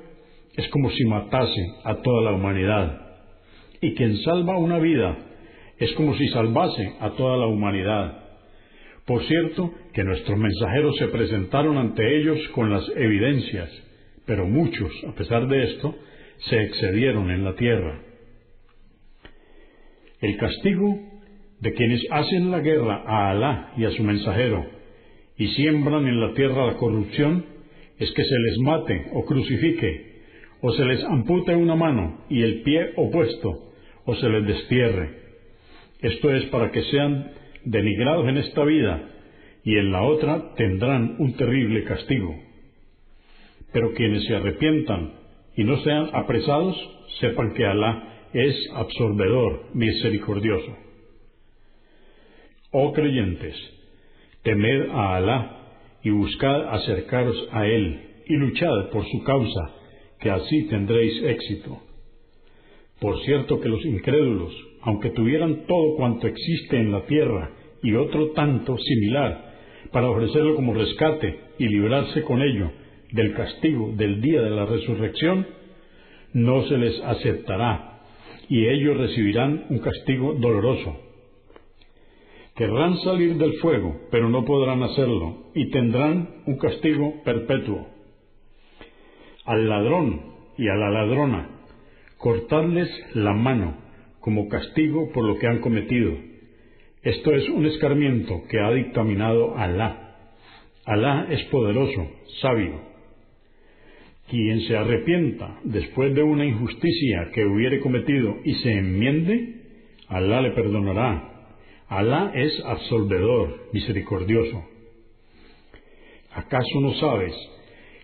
es 0.56 0.68
como 0.68 0.90
si 0.90 1.04
matase 1.04 1.66
a 1.84 1.96
toda 1.96 2.22
la 2.22 2.32
humanidad. 2.32 3.00
Y 3.80 3.94
quien 3.94 4.16
salva 4.18 4.56
una 4.56 4.78
vida 4.78 5.16
es 5.78 5.92
como 5.94 6.14
si 6.14 6.28
salvase 6.28 6.94
a 7.00 7.10
toda 7.10 7.36
la 7.36 7.46
humanidad. 7.46 8.18
Por 9.04 9.24
cierto, 9.24 9.72
que 9.92 10.04
nuestros 10.04 10.38
mensajeros 10.38 10.96
se 10.98 11.08
presentaron 11.08 11.76
ante 11.76 12.18
ellos 12.18 12.38
con 12.54 12.70
las 12.70 12.88
evidencias, 12.94 13.68
pero 14.24 14.46
muchos, 14.46 14.92
a 15.08 15.12
pesar 15.14 15.48
de 15.48 15.64
esto, 15.64 15.96
se 16.48 16.62
excedieron 16.62 17.30
en 17.30 17.44
la 17.44 17.54
tierra. 17.56 18.11
El 20.22 20.36
castigo 20.36 21.00
de 21.60 21.74
quienes 21.74 22.00
hacen 22.10 22.52
la 22.52 22.60
guerra 22.60 23.02
a 23.04 23.30
Alá 23.30 23.72
y 23.76 23.84
a 23.84 23.90
su 23.90 24.04
mensajero 24.04 24.64
y 25.36 25.48
siembran 25.48 26.06
en 26.06 26.20
la 26.20 26.32
tierra 26.34 26.66
la 26.66 26.76
corrupción 26.76 27.44
es 27.98 28.10
que 28.12 28.24
se 28.24 28.38
les 28.38 28.58
mate 28.58 29.06
o 29.14 29.24
crucifique, 29.24 30.22
o 30.60 30.72
se 30.72 30.84
les 30.84 31.02
ampute 31.02 31.56
una 31.56 31.74
mano 31.74 32.20
y 32.30 32.42
el 32.42 32.62
pie 32.62 32.92
opuesto, 32.96 33.72
o 34.04 34.14
se 34.14 34.28
les 34.28 34.46
destierre. 34.46 35.10
Esto 36.00 36.32
es 36.32 36.44
para 36.46 36.70
que 36.70 36.82
sean 36.84 37.32
denigrados 37.64 38.28
en 38.28 38.36
esta 38.36 38.64
vida 38.64 39.08
y 39.64 39.76
en 39.76 39.90
la 39.90 40.02
otra 40.02 40.54
tendrán 40.54 41.16
un 41.18 41.34
terrible 41.34 41.82
castigo. 41.82 42.32
Pero 43.72 43.92
quienes 43.94 44.24
se 44.26 44.36
arrepientan 44.36 45.14
y 45.56 45.64
no 45.64 45.82
sean 45.82 46.10
apresados, 46.12 46.76
sepan 47.20 47.54
que 47.54 47.66
Alá 47.66 48.11
es 48.32 48.56
absorbedor, 48.74 49.66
misericordioso. 49.74 50.76
Oh 52.70 52.92
creyentes, 52.92 53.54
temed 54.42 54.90
a 54.90 55.16
Alá 55.16 55.56
y 56.02 56.10
buscad 56.10 56.74
acercaros 56.74 57.36
a 57.52 57.66
Él 57.66 58.00
y 58.26 58.34
luchad 58.36 58.90
por 58.90 59.04
su 59.06 59.22
causa, 59.24 59.74
que 60.20 60.30
así 60.30 60.68
tendréis 60.68 61.22
éxito. 61.22 61.82
Por 63.00 63.20
cierto 63.24 63.60
que 63.60 63.68
los 63.68 63.84
incrédulos, 63.84 64.54
aunque 64.82 65.10
tuvieran 65.10 65.66
todo 65.66 65.96
cuanto 65.96 66.26
existe 66.26 66.78
en 66.78 66.92
la 66.92 67.04
tierra 67.06 67.50
y 67.82 67.94
otro 67.94 68.30
tanto 68.30 68.78
similar, 68.78 69.52
para 69.90 70.08
ofrecerlo 70.08 70.54
como 70.54 70.72
rescate 70.72 71.38
y 71.58 71.68
librarse 71.68 72.22
con 72.22 72.40
ello 72.40 72.70
del 73.10 73.34
castigo 73.34 73.92
del 73.94 74.22
día 74.22 74.40
de 74.40 74.50
la 74.50 74.64
resurrección, 74.64 75.46
no 76.32 76.66
se 76.66 76.78
les 76.78 76.98
aceptará 77.02 77.91
y 78.52 78.68
ellos 78.68 78.98
recibirán 78.98 79.64
un 79.70 79.78
castigo 79.78 80.34
doloroso. 80.34 80.94
Querrán 82.54 82.98
salir 82.98 83.38
del 83.38 83.54
fuego, 83.54 83.96
pero 84.10 84.28
no 84.28 84.44
podrán 84.44 84.82
hacerlo 84.82 85.46
y 85.54 85.70
tendrán 85.70 86.42
un 86.44 86.58
castigo 86.58 87.22
perpetuo. 87.24 87.86
Al 89.46 89.66
ladrón 89.70 90.20
y 90.58 90.68
a 90.68 90.74
la 90.74 90.90
ladrona, 90.90 91.48
cortarles 92.18 92.90
la 93.14 93.32
mano 93.32 93.78
como 94.20 94.50
castigo 94.50 95.10
por 95.14 95.24
lo 95.24 95.38
que 95.38 95.46
han 95.46 95.60
cometido. 95.60 96.12
Esto 97.02 97.34
es 97.34 97.48
un 97.48 97.64
escarmiento 97.64 98.42
que 98.50 98.60
ha 98.60 98.70
dictaminado 98.70 99.56
Alá. 99.56 100.18
Alá 100.84 101.26
es 101.30 101.42
poderoso, 101.44 102.06
sabio. 102.42 102.91
Quien 104.28 104.60
se 104.62 104.76
arrepienta 104.76 105.60
después 105.64 106.14
de 106.14 106.22
una 106.22 106.44
injusticia 106.44 107.30
que 107.34 107.44
hubiere 107.44 107.80
cometido 107.80 108.36
y 108.44 108.54
se 108.54 108.72
enmiende, 108.72 109.62
Alá 110.08 110.42
le 110.42 110.50
perdonará. 110.50 111.30
Alá 111.88 112.32
es 112.34 112.62
absolvedor, 112.64 113.68
misericordioso. 113.72 114.64
¿Acaso 116.34 116.80
no 116.80 116.94
sabes 116.94 117.34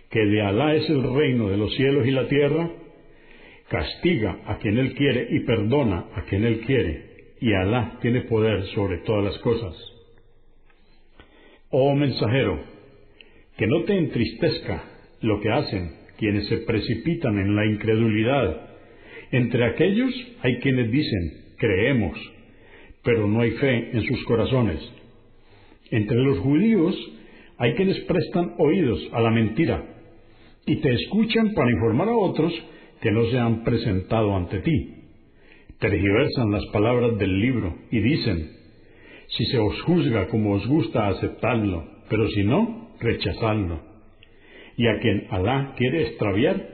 que 0.09 0.19
de 0.19 0.41
Alá 0.41 0.75
es 0.75 0.89
el 0.89 1.03
reino 1.03 1.49
de 1.49 1.57
los 1.57 1.73
cielos 1.75 2.05
y 2.05 2.11
la 2.11 2.27
tierra? 2.27 2.69
Castiga 3.69 4.39
a 4.45 4.57
quien 4.57 4.77
Él 4.77 4.93
quiere 4.95 5.27
y 5.31 5.39
perdona 5.41 6.05
a 6.15 6.23
quien 6.23 6.43
Él 6.43 6.61
quiere, 6.61 7.33
y 7.41 7.53
Alá 7.53 7.97
tiene 8.01 8.21
poder 8.21 8.65
sobre 8.67 8.99
todas 8.99 9.23
las 9.23 9.37
cosas. 9.39 9.75
Oh 11.71 11.93
mensajero, 11.95 12.59
que 13.57 13.67
no 13.67 13.83
te 13.83 13.97
entristezca 13.97 14.83
lo 15.21 15.39
que 15.39 15.51
hacen 15.51 15.98
quienes 16.19 16.47
se 16.47 16.57
precipitan 16.57 17.39
en 17.39 17.55
la 17.55 17.65
incredulidad. 17.65 18.69
Entre 19.31 19.65
aquellos 19.65 20.13
hay 20.41 20.59
quienes 20.59 20.91
dicen, 20.91 21.31
creemos, 21.57 22.19
pero 23.03 23.25
no 23.25 23.41
hay 23.41 23.51
fe 23.51 23.91
en 23.93 24.03
sus 24.03 24.23
corazones. 24.25 24.79
Entre 25.91 26.17
los 26.17 26.39
judíos 26.39 26.95
hay 27.57 27.73
quienes 27.73 27.99
prestan 28.01 28.53
oídos 28.57 28.99
a 29.13 29.21
la 29.21 29.31
mentira 29.31 29.83
y 30.65 30.75
te 30.75 30.93
escuchan 30.93 31.53
para 31.53 31.71
informar 31.71 32.09
a 32.09 32.17
otros 32.17 32.53
que 33.01 33.11
no 33.11 33.25
se 33.31 33.39
han 33.39 33.63
presentado 33.63 34.35
ante 34.35 34.59
ti. 34.59 34.95
Tergiversan 35.79 36.51
las 36.51 36.65
palabras 36.67 37.17
del 37.17 37.39
libro 37.39 37.75
y 37.91 37.99
dicen, 38.01 38.51
si 39.29 39.45
se 39.45 39.57
os 39.57 39.81
juzga 39.83 40.27
como 40.27 40.51
os 40.51 40.67
gusta 40.67 41.07
aceptarlo, 41.07 41.85
pero 42.09 42.27
si 42.29 42.43
no, 42.43 42.89
rechazadlo 42.99 43.88
y 44.79 44.87
a 44.87 44.97
quien 44.99 45.27
Alá 45.29 45.73
quiere 45.75 46.03
extraviar, 46.03 46.65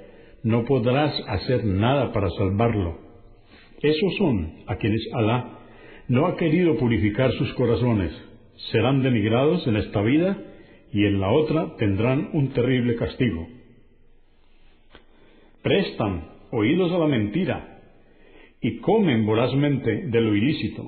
no 0.43 0.63
podrás 0.63 1.11
hacer 1.27 1.65
nada 1.65 2.13
para 2.13 2.29
salvarlo. 2.29 2.99
Esos 3.81 4.15
son 4.17 4.57
a 4.67 4.75
quienes 4.75 5.01
Alá 5.11 5.57
no 6.07 6.27
ha 6.27 6.37
querido 6.37 6.77
purificar 6.77 7.31
sus 7.31 7.51
corazones. 7.55 8.11
Serán 8.71 9.01
denigrados 9.01 9.65
en 9.65 9.77
esta 9.77 10.03
vida 10.03 10.37
y 10.93 11.03
en 11.03 11.19
la 11.19 11.31
otra 11.31 11.75
tendrán 11.77 12.29
un 12.33 12.49
terrible 12.49 12.95
castigo. 12.95 13.47
Prestan 15.63 16.29
oídos 16.51 16.91
a 16.91 16.99
la 16.99 17.07
mentira 17.07 17.79
y 18.61 18.77
comen 18.81 19.25
vorazmente 19.25 20.03
de 20.05 20.21
lo 20.21 20.35
ilícito. 20.35 20.87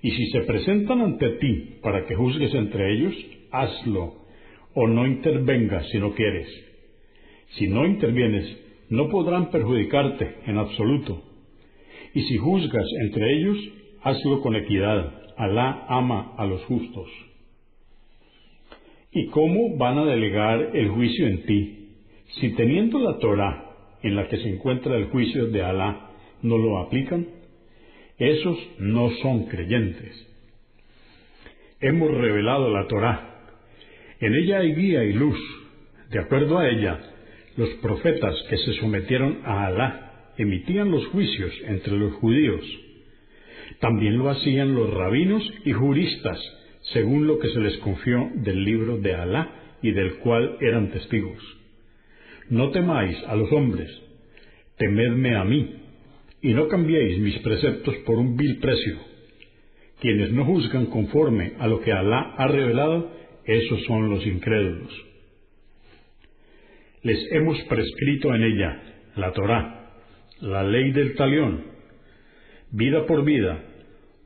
Y 0.00 0.12
si 0.12 0.30
se 0.30 0.42
presentan 0.42 1.00
ante 1.00 1.28
ti 1.40 1.80
para 1.82 2.06
que 2.06 2.14
juzgues 2.14 2.54
entre 2.54 2.92
ellos, 2.92 3.14
hazlo 3.50 4.23
o 4.74 4.86
no 4.88 5.06
intervengas 5.06 5.88
si 5.90 5.98
no 5.98 6.14
quieres. 6.14 6.48
Si 7.56 7.68
no 7.68 7.86
intervienes, 7.86 8.58
no 8.90 9.08
podrán 9.08 9.50
perjudicarte 9.50 10.36
en 10.46 10.58
absoluto. 10.58 11.22
Y 12.14 12.22
si 12.22 12.36
juzgas 12.36 12.86
entre 13.02 13.36
ellos, 13.36 13.56
hazlo 14.02 14.40
con 14.40 14.56
equidad. 14.56 15.22
Alá 15.36 15.86
ama 15.88 16.34
a 16.36 16.46
los 16.46 16.64
justos. 16.64 17.08
¿Y 19.12 19.26
cómo 19.26 19.76
van 19.76 19.98
a 19.98 20.04
delegar 20.04 20.70
el 20.74 20.88
juicio 20.90 21.26
en 21.26 21.46
ti? 21.46 21.88
Si 22.40 22.50
teniendo 22.54 22.98
la 22.98 23.18
Torah, 23.18 23.64
en 24.02 24.16
la 24.16 24.28
que 24.28 24.36
se 24.36 24.48
encuentra 24.48 24.96
el 24.96 25.06
juicio 25.06 25.46
de 25.46 25.62
Alá, 25.62 26.10
no 26.42 26.58
lo 26.58 26.78
aplican, 26.78 27.26
esos 28.18 28.58
no 28.78 29.10
son 29.22 29.46
creyentes. 29.46 30.30
Hemos 31.80 32.10
revelado 32.10 32.70
la 32.70 32.86
Torah 32.86 33.33
en 34.24 34.34
ella 34.34 34.58
hay 34.58 34.74
guía 34.74 35.04
y 35.04 35.12
luz. 35.12 35.38
De 36.10 36.18
acuerdo 36.18 36.58
a 36.58 36.68
ella, 36.68 36.98
los 37.56 37.68
profetas 37.82 38.34
que 38.48 38.56
se 38.56 38.72
sometieron 38.74 39.40
a 39.44 39.66
Alá 39.66 40.32
emitían 40.38 40.90
los 40.90 41.06
juicios 41.08 41.52
entre 41.66 41.92
los 41.96 42.14
judíos. 42.14 42.64
También 43.80 44.16
lo 44.16 44.30
hacían 44.30 44.74
los 44.74 44.92
rabinos 44.92 45.42
y 45.64 45.72
juristas, 45.72 46.38
según 46.92 47.26
lo 47.26 47.38
que 47.38 47.48
se 47.48 47.60
les 47.60 47.76
confió 47.78 48.30
del 48.34 48.64
libro 48.64 48.98
de 48.98 49.14
Alá 49.14 49.50
y 49.82 49.90
del 49.92 50.14
cual 50.16 50.56
eran 50.60 50.90
testigos. 50.90 51.42
No 52.48 52.70
temáis 52.70 53.16
a 53.26 53.36
los 53.36 53.52
hombres, 53.52 53.90
temedme 54.78 55.36
a 55.36 55.44
mí, 55.44 55.76
y 56.40 56.54
no 56.54 56.68
cambiéis 56.68 57.18
mis 57.18 57.38
preceptos 57.40 57.94
por 58.06 58.16
un 58.16 58.36
vil 58.36 58.58
precio. 58.58 58.96
Quienes 60.00 60.32
no 60.32 60.44
juzgan 60.44 60.86
conforme 60.86 61.52
a 61.58 61.66
lo 61.66 61.80
que 61.80 61.92
Alá 61.92 62.34
ha 62.36 62.46
revelado, 62.48 63.10
esos 63.46 63.84
son 63.84 64.08
los 64.10 64.26
incrédulos. 64.26 64.92
Les 67.02 67.18
hemos 67.32 67.60
prescrito 67.64 68.34
en 68.34 68.42
ella 68.42 68.82
la 69.16 69.32
Torá, 69.32 69.90
la 70.40 70.64
ley 70.64 70.92
del 70.92 71.14
talión, 71.14 71.64
vida 72.70 73.06
por 73.06 73.24
vida, 73.24 73.62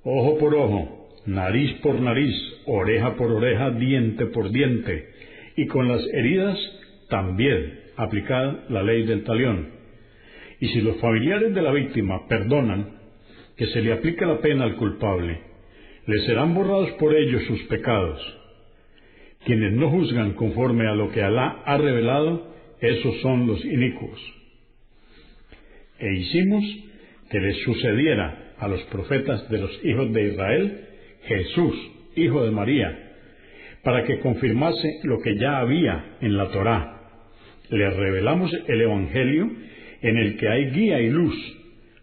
ojo 0.05 0.39
por 0.39 0.55
ojo, 0.55 1.09
nariz 1.27 1.73
por 1.83 2.01
nariz, 2.01 2.35
oreja 2.67 3.17
por 3.17 3.33
oreja, 3.33 3.71
diente 3.71 4.27
por 4.27 4.51
diente, 4.51 5.09
y 5.57 5.67
con 5.67 5.89
las 5.89 6.07
heridas 6.13 6.57
también 7.09 7.81
aplicada 7.97 8.65
la 8.69 8.85
ley 8.85 9.05
del 9.05 9.25
talión. 9.25 9.71
Y 10.61 10.69
si 10.69 10.81
los 10.81 11.01
familiares 11.01 11.55
de 11.55 11.63
la 11.63 11.73
víctima 11.73 12.29
perdonan, 12.29 12.97
que 13.57 13.67
se 13.67 13.83
le 13.83 13.93
aplique 13.93 14.25
la 14.25 14.41
pena 14.41 14.65
al 14.65 14.77
culpable, 14.77 15.41
le 16.07 16.21
serán 16.21 16.55
borrados 16.55 16.93
por 16.93 17.15
ellos 17.15 17.43
sus 17.49 17.61
pecados 17.65 18.38
quienes 19.45 19.73
no 19.73 19.91
juzgan 19.91 20.33
conforme 20.35 20.87
a 20.87 20.95
lo 20.95 21.11
que 21.11 21.23
Alá 21.23 21.63
ha 21.65 21.77
revelado, 21.79 22.55
esos 22.81 23.21
son 23.21 23.47
los 23.47 23.65
inicuos. 23.65 24.21
E 25.99 26.15
hicimos 26.15 26.65
que 27.31 27.41
les 27.41 27.57
sucediera 27.65 28.55
a 28.59 28.69
los 28.69 28.83
profetas 28.85 29.49
de 29.49 29.59
los 29.59 29.85
hijos 29.85 30.13
de 30.13 30.29
Israel 30.29 30.85
Jesús, 31.25 31.75
hijo 32.17 32.45
de 32.45 32.51
María, 32.51 32.97
para 33.83 34.05
que 34.05 34.21
confirmase 34.21 35.01
lo 35.05 35.21
que 35.21 35.37
ya 35.37 35.59
había 35.59 36.17
en 36.21 36.37
la 36.37 36.49
Torá. 36.51 36.95
Le 37.71 37.91
revelamos 37.91 38.51
el 38.67 38.81
Evangelio 38.81 39.51
en 40.03 40.17
el 40.17 40.37
que 40.37 40.49
hay 40.49 40.71
guía 40.71 41.01
y 41.01 41.11
luz 41.11 41.35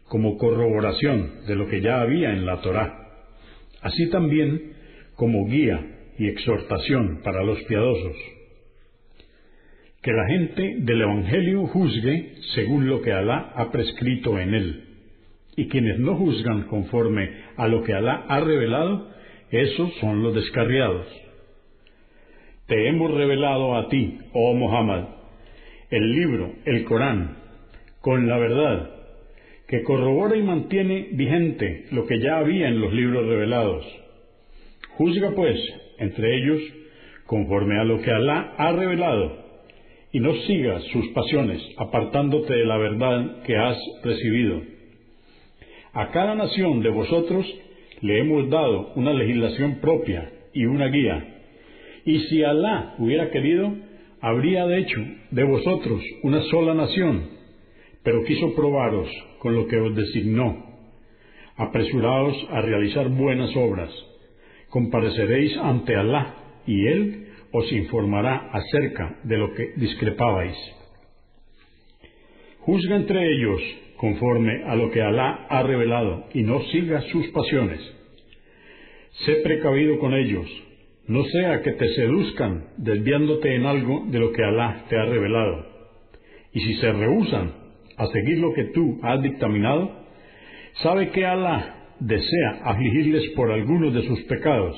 como 0.07 0.37
corroboración 0.37 1.45
de 1.47 1.55
lo 1.55 1.67
que 1.67 1.81
ya 1.81 2.01
había 2.01 2.31
en 2.31 2.45
la 2.45 2.61
Torá, 2.61 3.07
así 3.81 4.09
también 4.09 4.73
como 5.15 5.47
guía 5.47 5.94
y 6.17 6.27
exhortación 6.27 7.21
para 7.23 7.43
los 7.43 7.61
piadosos. 7.63 8.15
Que 10.01 10.11
la 10.11 10.27
gente 10.27 10.75
del 10.79 11.01
Evangelio 11.01 11.65
juzgue 11.67 12.33
según 12.53 12.87
lo 12.87 13.01
que 13.01 13.11
Alá 13.11 13.51
ha 13.55 13.71
prescrito 13.71 14.37
en 14.39 14.53
él, 14.53 14.83
y 15.55 15.67
quienes 15.67 15.99
no 15.99 16.15
juzgan 16.15 16.63
conforme 16.63 17.29
a 17.57 17.67
lo 17.67 17.83
que 17.83 17.93
Alá 17.93 18.25
ha 18.27 18.39
revelado, 18.39 19.09
esos 19.49 19.93
son 19.99 20.21
los 20.21 20.35
descarriados. 20.35 21.07
Te 22.67 22.87
hemos 22.87 23.11
revelado 23.11 23.75
a 23.77 23.89
ti, 23.89 24.17
oh 24.33 24.53
Muhammad, 24.53 25.05
el 25.89 26.11
libro, 26.11 26.53
el 26.65 26.83
Corán, 26.85 27.37
con 28.01 28.27
la 28.27 28.37
verdad, 28.37 28.91
que 29.67 29.83
corrobora 29.83 30.35
y 30.35 30.43
mantiene 30.43 31.09
vigente 31.13 31.85
lo 31.91 32.05
que 32.05 32.19
ya 32.19 32.37
había 32.37 32.67
en 32.67 32.79
los 32.79 32.93
libros 32.93 33.25
revelados 33.25 33.85
Juzga 34.97 35.31
pues 35.31 35.59
entre 35.99 36.37
ellos 36.37 36.61
conforme 37.25 37.79
a 37.79 37.83
lo 37.83 38.01
que 38.01 38.11
Alá 38.11 38.53
ha 38.57 38.71
revelado, 38.71 39.45
y 40.11 40.19
no 40.19 40.33
sigas 40.47 40.83
sus 40.93 41.07
pasiones, 41.09 41.61
apartándote 41.77 42.53
de 42.53 42.65
la 42.65 42.77
verdad 42.77 43.43
que 43.43 43.57
has 43.57 43.77
recibido. 44.03 44.61
A 45.93 46.11
cada 46.11 46.35
nación 46.35 46.81
de 46.81 46.89
vosotros 46.89 47.45
le 48.01 48.19
hemos 48.19 48.49
dado 48.49 48.93
una 48.95 49.13
legislación 49.13 49.79
propia 49.81 50.29
y 50.53 50.65
una 50.65 50.87
guía, 50.87 51.35
y 52.05 52.19
si 52.27 52.43
Alá 52.43 52.95
hubiera 52.99 53.31
querido, 53.31 53.73
habría 54.21 54.65
hecho 54.77 55.03
de 55.31 55.43
vosotros 55.43 56.01
una 56.23 56.41
sola 56.43 56.73
nación, 56.73 57.29
pero 58.03 58.23
quiso 58.23 58.55
probaros 58.55 59.09
con 59.39 59.55
lo 59.55 59.67
que 59.67 59.77
os 59.77 59.95
designó. 59.95 60.63
Apresuraos 61.57 62.37
a 62.51 62.61
realizar 62.61 63.09
buenas 63.09 63.55
obras. 63.55 63.91
Compareceréis 64.75 65.55
ante 65.55 65.95
Alá 65.95 66.35
y 66.67 66.85
Él 66.85 67.27
os 67.53 67.71
informará 67.71 68.49
acerca 68.51 69.19
de 69.23 69.37
lo 69.37 69.53
que 69.53 69.71
discrepabais. 69.77 70.57
Juzga 72.59 72.97
entre 72.97 73.25
ellos 73.25 73.61
conforme 73.95 74.65
a 74.65 74.75
lo 74.75 74.91
que 74.91 75.01
Alá 75.01 75.47
ha 75.47 75.63
revelado 75.63 76.25
y 76.33 76.43
no 76.43 76.61
siga 76.73 76.99
sus 77.03 77.25
pasiones. 77.29 77.79
Sé 79.25 79.35
precavido 79.35 79.97
con 79.97 80.13
ellos, 80.13 80.45
no 81.07 81.23
sea 81.23 81.61
que 81.61 81.71
te 81.71 81.95
seduzcan 81.95 82.65
desviándote 82.75 83.55
en 83.55 83.65
algo 83.65 84.03
de 84.07 84.19
lo 84.19 84.33
que 84.33 84.43
Alá 84.43 84.83
te 84.89 84.97
ha 84.97 85.05
revelado. 85.05 85.67
Y 86.51 86.59
si 86.59 86.73
se 86.81 86.91
rehusan 86.91 87.53
a 87.95 88.07
seguir 88.07 88.39
lo 88.39 88.53
que 88.53 88.65
tú 88.73 88.99
has 89.03 89.21
dictaminado, 89.21 89.89
sabe 90.83 91.11
que 91.11 91.25
Alá 91.25 91.84
desea 91.99 92.61
afligirles 92.63 93.29
por 93.35 93.51
algunos 93.51 93.93
de 93.93 94.07
sus 94.07 94.21
pecados 94.23 94.75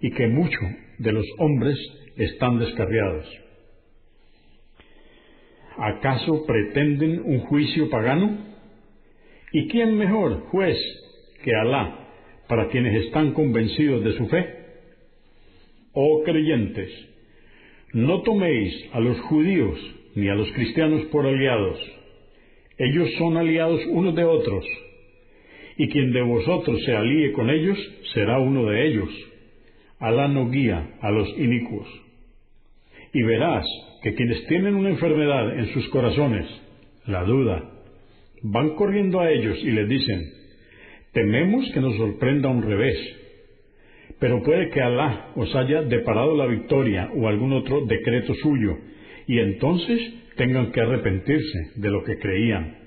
y 0.00 0.10
que 0.10 0.28
muchos 0.28 0.68
de 0.98 1.12
los 1.12 1.26
hombres 1.38 1.78
están 2.16 2.58
descarriados. 2.58 3.26
¿Acaso 5.78 6.44
pretenden 6.46 7.22
un 7.24 7.40
juicio 7.40 7.88
pagano? 7.88 8.38
¿Y 9.52 9.68
quién 9.68 9.96
mejor 9.96 10.40
juez 10.50 10.78
que 11.42 11.54
Alá 11.54 12.08
para 12.48 12.68
quienes 12.68 13.06
están 13.06 13.32
convencidos 13.32 14.04
de 14.04 14.12
su 14.12 14.26
fe? 14.28 14.60
Oh 15.92 16.22
creyentes, 16.24 16.90
no 17.92 18.22
toméis 18.22 18.74
a 18.92 19.00
los 19.00 19.18
judíos 19.22 19.78
ni 20.14 20.28
a 20.28 20.34
los 20.34 20.50
cristianos 20.52 21.02
por 21.06 21.26
aliados. 21.26 21.78
Ellos 22.78 23.10
son 23.18 23.36
aliados 23.36 23.80
unos 23.86 24.14
de 24.14 24.24
otros, 24.24 24.64
y 25.80 25.88
quien 25.88 26.12
de 26.12 26.20
vosotros 26.20 26.78
se 26.84 26.94
alíe 26.94 27.32
con 27.32 27.48
ellos 27.48 27.78
será 28.12 28.38
uno 28.38 28.66
de 28.66 28.86
ellos. 28.86 29.08
Alá 29.98 30.28
no 30.28 30.50
guía 30.50 30.90
a 31.00 31.10
los 31.10 31.26
inicuos 31.38 31.88
y 33.14 33.22
verás 33.22 33.64
que 34.02 34.14
quienes 34.14 34.46
tienen 34.46 34.74
una 34.74 34.90
enfermedad 34.90 35.58
en 35.58 35.72
sus 35.72 35.88
corazones, 35.88 36.46
la 37.06 37.24
duda, 37.24 37.62
van 38.42 38.74
corriendo 38.74 39.20
a 39.20 39.30
ellos 39.30 39.56
y 39.62 39.70
les 39.70 39.88
dicen, 39.88 40.20
tememos 41.12 41.70
que 41.72 41.80
nos 41.80 41.96
sorprenda 41.96 42.50
un 42.50 42.62
revés, 42.62 42.98
pero 44.18 44.42
puede 44.42 44.68
que 44.68 44.82
Alá 44.82 45.32
os 45.34 45.54
haya 45.56 45.80
deparado 45.80 46.36
la 46.36 46.46
victoria 46.46 47.08
o 47.16 47.26
algún 47.26 47.54
otro 47.54 47.86
decreto 47.86 48.34
suyo, 48.34 48.76
y 49.26 49.38
entonces 49.38 50.12
tengan 50.36 50.72
que 50.72 50.80
arrepentirse 50.82 51.70
de 51.76 51.90
lo 51.90 52.04
que 52.04 52.18
creían. 52.18 52.79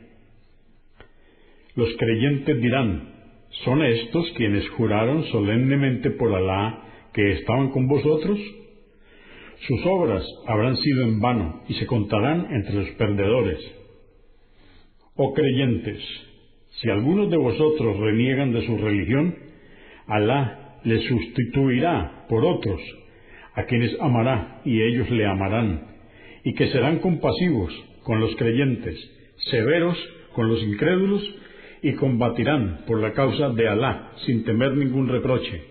Los 1.76 1.90
creyentes 1.98 2.62
dirán, 2.62 3.10
¿son 3.66 3.84
estos 3.84 4.32
quienes 4.38 4.70
juraron 4.72 5.24
solemnemente 5.26 6.12
por 6.12 6.34
Alá 6.36 7.10
que 7.14 7.32
estaban 7.32 7.72
con 7.72 7.88
vosotros? 7.88 8.40
Sus 9.68 9.86
obras 9.86 10.24
habrán 10.46 10.78
sido 10.78 11.04
en 11.04 11.20
vano 11.20 11.64
y 11.68 11.74
se 11.74 11.88
contarán 11.88 12.48
entre 12.54 12.76
los 12.76 12.90
perdedores. 12.92 13.60
Oh 15.16 15.34
creyentes, 15.34 16.00
si 16.82 16.90
algunos 16.90 17.32
de 17.32 17.38
vosotros 17.38 17.98
reniegan 17.98 18.54
de 18.54 18.66
su 18.68 18.78
religión, 18.78 19.36
Alá 20.06 20.80
les 20.84 21.04
sustituirá 21.06 22.26
por 22.30 22.46
otros, 22.46 22.82
a 23.56 23.64
quienes 23.64 24.00
amará 24.00 24.62
y 24.64 24.80
ellos 24.80 25.10
le 25.10 25.26
amarán, 25.26 25.88
y 26.44 26.54
que 26.54 26.68
serán 26.68 27.00
compasivos 27.00 27.74
con 28.04 28.20
los 28.20 28.36
creyentes, 28.36 28.96
severos 29.50 29.98
con 30.34 30.50
los 30.50 30.62
incrédulos, 30.62 31.24
y 31.84 31.94
combatirán 31.96 32.86
por 32.88 33.02
la 33.02 33.12
causa 33.12 33.50
de 33.50 33.68
Alá 33.68 34.14
sin 34.26 34.46
temer 34.46 34.72
ningún 34.72 35.10
reproche. 35.10 35.62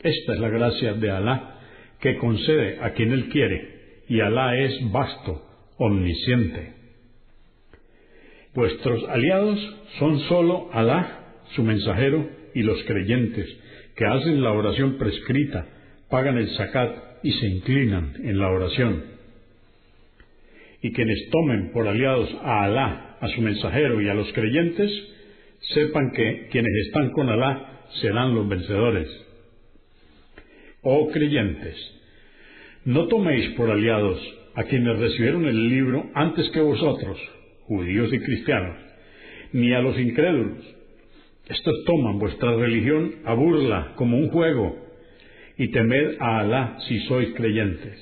Esta 0.00 0.34
es 0.34 0.38
la 0.38 0.48
gracia 0.48 0.94
de 0.94 1.10
Alá 1.10 1.58
que 2.00 2.16
concede 2.16 2.78
a 2.80 2.92
quien 2.92 3.12
Él 3.12 3.28
quiere, 3.28 4.04
y 4.08 4.20
Alá 4.20 4.56
es 4.56 4.72
vasto, 4.92 5.42
omnisciente. 5.78 6.74
Vuestros 8.54 9.02
aliados 9.08 9.58
son 9.98 10.20
sólo 10.20 10.70
Alá, 10.72 11.34
su 11.56 11.64
mensajero, 11.64 12.28
y 12.54 12.62
los 12.62 12.82
creyentes, 12.84 13.48
que 13.96 14.06
hacen 14.06 14.42
la 14.42 14.52
oración 14.52 14.96
prescrita, 14.96 15.66
pagan 16.08 16.38
el 16.38 16.50
zakat 16.56 17.24
y 17.24 17.32
se 17.32 17.48
inclinan 17.48 18.14
en 18.22 18.38
la 18.38 18.48
oración. 18.48 19.04
Y 20.82 20.92
quienes 20.92 21.28
tomen 21.30 21.72
por 21.72 21.88
aliados 21.88 22.32
a 22.44 22.64
Alá, 22.64 23.16
a 23.20 23.28
su 23.28 23.40
mensajero 23.40 24.00
y 24.00 24.08
a 24.08 24.14
los 24.14 24.32
creyentes, 24.32 25.15
sepan 25.60 26.12
que 26.12 26.48
quienes 26.50 26.72
están 26.86 27.10
con 27.10 27.28
Alá 27.28 27.88
serán 28.00 28.34
los 28.34 28.48
vencedores. 28.48 29.08
Oh 30.82 31.08
creyentes, 31.08 31.76
no 32.84 33.08
toméis 33.08 33.48
por 33.56 33.70
aliados 33.70 34.20
a 34.54 34.64
quienes 34.64 34.98
recibieron 34.98 35.46
el 35.46 35.68
libro 35.68 36.10
antes 36.14 36.48
que 36.50 36.60
vosotros, 36.60 37.18
judíos 37.62 38.12
y 38.12 38.18
cristianos, 38.20 38.76
ni 39.52 39.72
a 39.72 39.80
los 39.80 39.98
incrédulos. 39.98 40.64
Estos 41.48 41.84
toman 41.84 42.18
vuestra 42.18 42.56
religión 42.56 43.16
a 43.24 43.34
burla 43.34 43.92
como 43.96 44.16
un 44.16 44.30
juego, 44.30 44.76
y 45.58 45.68
temed 45.68 46.16
a 46.20 46.40
Alá 46.40 46.78
si 46.86 47.00
sois 47.06 47.34
creyentes. 47.34 47.98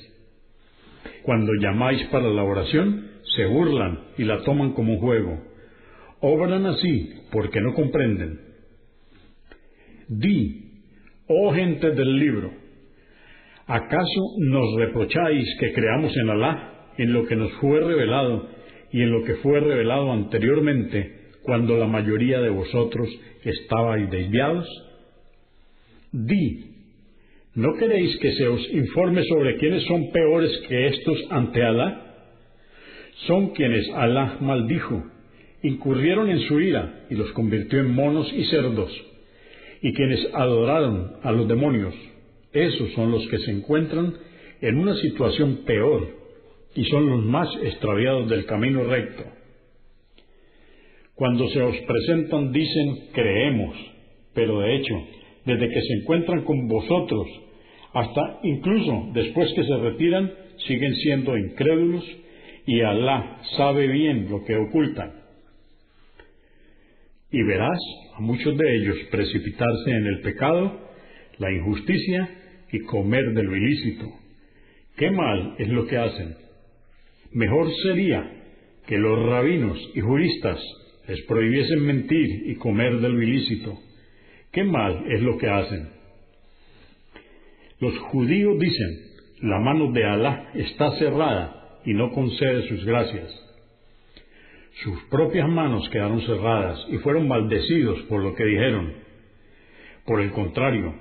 Cuando 1.22 1.52
llamáis 1.54 2.02
para 2.08 2.28
la 2.28 2.42
oración, 2.42 3.10
se 3.36 3.46
burlan 3.46 3.98
y 4.18 4.24
la 4.24 4.42
toman 4.42 4.72
como 4.72 4.94
un 4.94 4.98
juego. 5.00 5.53
Obran 6.26 6.64
así 6.66 7.12
porque 7.30 7.60
no 7.60 7.74
comprenden. 7.74 8.40
Di, 10.08 10.82
oh 11.28 11.52
gente 11.52 11.90
del 11.90 12.18
libro, 12.18 12.50
¿Acaso 13.66 14.20
nos 14.40 14.76
reprocháis 14.76 15.48
que 15.58 15.72
creamos 15.72 16.14
en 16.16 16.28
Alá, 16.28 16.90
en 16.98 17.14
lo 17.14 17.24
que 17.24 17.34
nos 17.34 17.50
fue 17.54 17.80
revelado 17.80 18.46
y 18.92 19.00
en 19.00 19.10
lo 19.10 19.24
que 19.24 19.36
fue 19.36 19.58
revelado 19.58 20.12
anteriormente, 20.12 21.30
cuando 21.42 21.78
la 21.78 21.86
mayoría 21.86 22.40
de 22.40 22.50
vosotros 22.50 23.08
estabais 23.42 24.10
desviados? 24.10 24.68
Di, 26.12 26.72
¿no 27.54 27.72
queréis 27.78 28.18
que 28.18 28.32
se 28.32 28.46
os 28.48 28.68
informe 28.70 29.24
sobre 29.24 29.56
quiénes 29.56 29.82
son 29.84 30.12
peores 30.12 30.50
que 30.68 30.88
estos 30.88 31.18
ante 31.30 31.62
Alá? 31.62 32.02
Son 33.26 33.54
quienes 33.54 33.88
Alá 33.94 34.36
maldijo, 34.42 35.04
incurrieron 35.64 36.30
en 36.30 36.40
su 36.40 36.60
ira 36.60 37.06
y 37.10 37.16
los 37.16 37.32
convirtió 37.32 37.80
en 37.80 37.92
monos 37.92 38.32
y 38.32 38.44
cerdos, 38.44 38.92
y 39.82 39.92
quienes 39.92 40.28
adoraron 40.32 41.16
a 41.22 41.32
los 41.32 41.48
demonios 41.48 41.94
esos 42.54 42.92
son 42.92 43.10
los 43.10 43.26
que 43.28 43.38
se 43.38 43.50
encuentran 43.50 44.14
en 44.60 44.78
una 44.78 44.94
situación 44.94 45.64
peor 45.66 46.06
y 46.76 46.84
son 46.84 47.10
los 47.10 47.24
más 47.24 47.48
extraviados 47.62 48.30
del 48.30 48.46
camino 48.46 48.84
recto. 48.84 49.24
Cuando 51.16 51.48
se 51.48 51.60
os 51.60 51.76
presentan 51.78 52.52
dicen 52.52 53.08
creemos, 53.12 53.76
pero 54.34 54.60
de 54.60 54.76
hecho, 54.76 54.94
desde 55.44 55.68
que 55.68 55.82
se 55.82 55.92
encuentran 55.94 56.44
con 56.44 56.68
vosotros 56.68 57.26
hasta 57.92 58.40
incluso 58.44 59.10
después 59.12 59.52
que 59.54 59.64
se 59.64 59.76
retiran, 59.76 60.32
siguen 60.66 60.94
siendo 60.96 61.36
incrédulos 61.36 62.04
y 62.66 62.80
Alá 62.82 63.40
sabe 63.56 63.88
bien 63.88 64.28
lo 64.30 64.44
que 64.44 64.56
ocultan. 64.56 65.23
Y 67.34 67.42
verás 67.42 67.80
a 68.16 68.20
muchos 68.20 68.56
de 68.56 68.76
ellos 68.76 68.96
precipitarse 69.10 69.90
en 69.90 70.06
el 70.06 70.20
pecado, 70.20 70.88
la 71.38 71.50
injusticia 71.50 72.30
y 72.70 72.78
comer 72.84 73.34
de 73.34 73.42
lo 73.42 73.56
ilícito. 73.56 74.06
Qué 74.96 75.10
mal 75.10 75.56
es 75.58 75.68
lo 75.68 75.84
que 75.88 75.96
hacen. 75.96 76.36
Mejor 77.32 77.74
sería 77.82 78.24
que 78.86 78.98
los 78.98 79.18
rabinos 79.28 79.76
y 79.96 80.00
juristas 80.00 80.60
les 81.08 81.22
prohibiesen 81.22 81.84
mentir 81.84 82.50
y 82.50 82.54
comer 82.54 83.00
de 83.00 83.08
lo 83.08 83.20
ilícito. 83.20 83.80
Qué 84.52 84.62
mal 84.62 85.02
es 85.10 85.20
lo 85.20 85.36
que 85.36 85.48
hacen. 85.48 85.88
Los 87.80 87.98
judíos 87.98 88.60
dicen, 88.60 88.96
la 89.40 89.58
mano 89.58 89.90
de 89.90 90.04
Alá 90.04 90.52
está 90.54 90.96
cerrada 90.98 91.80
y 91.84 91.94
no 91.94 92.12
concede 92.12 92.68
sus 92.68 92.84
gracias. 92.84 93.43
Sus 94.82 95.00
propias 95.04 95.48
manos 95.48 95.88
quedaron 95.90 96.20
cerradas 96.22 96.84
y 96.90 96.98
fueron 96.98 97.28
maldecidos 97.28 98.00
por 98.08 98.22
lo 98.22 98.34
que 98.34 98.44
dijeron. 98.44 98.92
Por 100.04 100.20
el 100.20 100.32
contrario, 100.32 100.94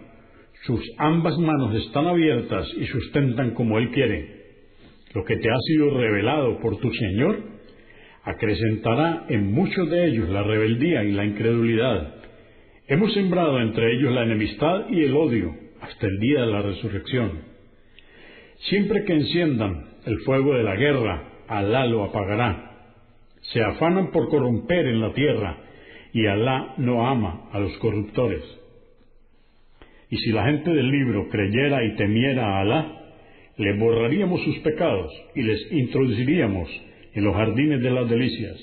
sus 0.66 0.82
ambas 0.98 1.38
manos 1.40 1.76
están 1.76 2.06
abiertas 2.06 2.68
y 2.78 2.86
sustentan 2.86 3.52
como 3.52 3.80
Él 3.80 3.90
quiere. 3.92 4.44
Lo 5.14 5.24
que 5.26 5.38
te 5.38 5.50
ha 5.50 5.58
sido 5.68 5.98
revelado 5.98 6.60
por 6.60 6.78
tu 6.78 6.92
Señor 6.94 7.40
acrecentará 8.24 9.26
en 9.30 9.52
muchos 9.52 9.90
de 9.90 10.06
ellos 10.06 10.30
la 10.30 10.44
rebeldía 10.44 11.04
y 11.04 11.12
la 11.12 11.26
incredulidad. 11.26 12.16
Hemos 12.88 13.14
sembrado 13.14 13.60
entre 13.60 13.96
ellos 13.96 14.14
la 14.14 14.24
enemistad 14.24 14.90
y 14.90 15.04
el 15.04 15.16
odio 15.16 15.54
hasta 15.82 16.08
el 16.08 16.20
día 16.20 16.42
de 16.42 16.48
la 16.48 16.62
resurrección. 16.62 17.42
Siempre 18.70 19.04
que 19.04 19.14
enciendan 19.14 19.88
el 20.06 20.20
fuego 20.20 20.54
de 20.54 20.64
la 20.64 20.76
guerra, 20.76 21.30
Alá 21.48 21.86
lo 21.86 22.06
apagará. 22.06 22.73
Se 23.52 23.62
afanan 23.62 24.12
por 24.12 24.30
corromper 24.30 24.88
en 24.88 25.02
la 25.02 25.14
tierra 25.14 25.58
y 26.14 26.26
Alá 26.28 26.76
no 26.78 27.08
ama 27.08 27.50
a 27.52 27.60
los 27.60 27.76
corruptores. 27.78 28.44
Y 30.10 30.18
si 30.18 30.32
la 30.32 30.46
gente 30.46 30.72
del 30.72 30.90
libro 30.90 31.28
creyera 31.30 31.84
y 31.84 31.96
temiera 31.96 32.46
a 32.46 32.62
Alá, 32.62 33.04
le 33.58 33.74
borraríamos 33.78 34.42
sus 34.44 34.60
pecados 34.60 35.12
y 35.36 35.44
les 35.44 35.72
introduciríamos 35.72 36.70
en 37.14 37.24
los 37.24 37.36
jardines 37.36 37.82
de 37.82 37.92
las 37.92 38.10
delicias. 38.10 38.58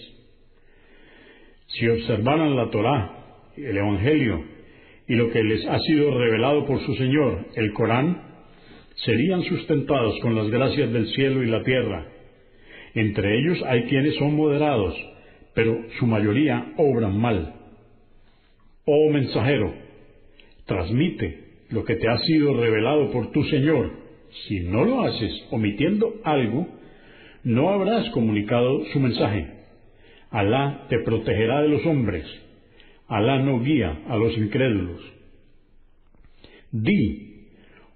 Si 1.68 1.88
observaran 1.88 2.56
la 2.56 2.70
Torá, 2.70 3.16
el 3.56 3.76
Evangelio 3.76 4.44
y 5.06 5.14
lo 5.14 5.30
que 5.30 5.42
les 5.42 5.66
ha 5.66 5.78
sido 5.80 6.16
revelado 6.16 6.66
por 6.66 6.80
su 6.80 6.94
Señor, 6.94 7.46
el 7.54 7.72
Corán, 7.72 8.22
serían 8.96 9.42
sustentados 9.42 10.18
con 10.20 10.34
las 10.34 10.50
gracias 10.50 10.92
del 10.92 11.06
cielo 11.08 11.42
y 11.42 11.46
la 11.46 11.62
tierra. 11.62 12.09
Entre 12.94 13.38
ellos 13.38 13.62
hay 13.66 13.84
quienes 13.84 14.16
son 14.16 14.34
moderados, 14.34 14.94
pero 15.54 15.78
su 15.98 16.06
mayoría 16.06 16.72
obran 16.76 17.18
mal. 17.18 17.54
Oh 18.84 19.10
mensajero, 19.10 19.72
transmite 20.66 21.44
lo 21.70 21.84
que 21.84 21.96
te 21.96 22.08
ha 22.08 22.18
sido 22.18 22.54
revelado 22.54 23.10
por 23.12 23.30
tu 23.30 23.44
Señor. 23.44 23.92
Si 24.46 24.60
no 24.60 24.84
lo 24.84 25.02
haces 25.02 25.32
omitiendo 25.50 26.14
algo, 26.24 26.66
no 27.44 27.70
habrás 27.70 28.10
comunicado 28.10 28.84
su 28.92 29.00
mensaje. 29.00 29.46
Alá 30.30 30.86
te 30.88 30.98
protegerá 31.00 31.62
de 31.62 31.68
los 31.68 31.86
hombres. 31.86 32.24
Alá 33.08 33.38
no 33.38 33.60
guía 33.60 34.02
a 34.08 34.16
los 34.16 34.36
incrédulos. 34.36 35.00
Di, 36.72 37.48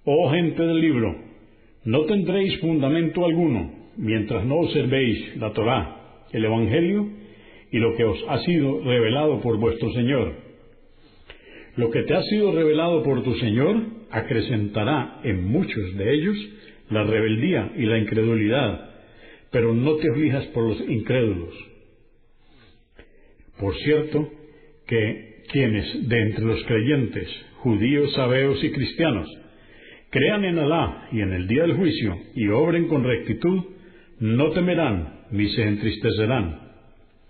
oh 0.05 0.31
gente 0.31 0.63
del 0.63 0.81
libro, 0.81 1.17
no 1.85 2.05
tendréis 2.07 2.59
fundamento 2.61 3.25
alguno 3.25 3.84
mientras 3.97 4.45
no 4.45 4.57
observéis 4.57 5.37
la 5.37 5.53
Torá, 5.53 6.25
el 6.33 6.45
Evangelio 6.45 7.09
y 7.71 7.79
lo 7.79 7.97
que 7.97 8.05
os 8.05 8.25
ha 8.29 8.39
sido 8.41 8.81
revelado 8.83 9.41
por 9.41 9.59
vuestro 9.59 9.93
Señor. 9.93 10.35
Lo 11.77 11.91
que 11.91 12.03
te 12.03 12.15
ha 12.15 12.23
sido 12.23 12.53
revelado 12.53 13.03
por 13.03 13.23
tu 13.23 13.35
Señor 13.37 13.77
acrecentará 14.11 15.21
en 15.25 15.45
muchos 15.45 15.97
de 15.97 16.15
ellos 16.15 16.37
la 16.91 17.05
rebeldía 17.05 17.73
y 17.77 17.87
la 17.87 17.99
incredulidad, 17.99 18.91
pero 19.51 19.75
no 19.75 19.97
te 19.97 20.11
aflijas 20.11 20.45
por 20.47 20.69
los 20.69 20.81
incrédulos. 20.89 21.55
Por 23.59 23.75
cierto, 23.77 24.29
que 24.87 25.43
quienes 25.51 26.09
de 26.09 26.23
entre 26.23 26.45
los 26.45 26.63
creyentes, 26.65 27.29
judíos, 27.59 28.13
sabeos 28.15 28.63
y 28.63 28.71
cristianos, 28.71 29.29
crean 30.11 30.45
en 30.45 30.59
Alá 30.59 31.09
y 31.13 31.21
en 31.21 31.33
el 31.33 31.49
día 31.49 31.63
del 31.63 31.75
juicio 31.77 32.17
y 32.35 32.49
obren 32.49 32.87
con 32.87 33.05
rectitud, 33.05 33.65
no 34.21 34.51
temerán 34.51 35.27
ni 35.31 35.49
se 35.51 35.63
entristecerán. 35.63 36.61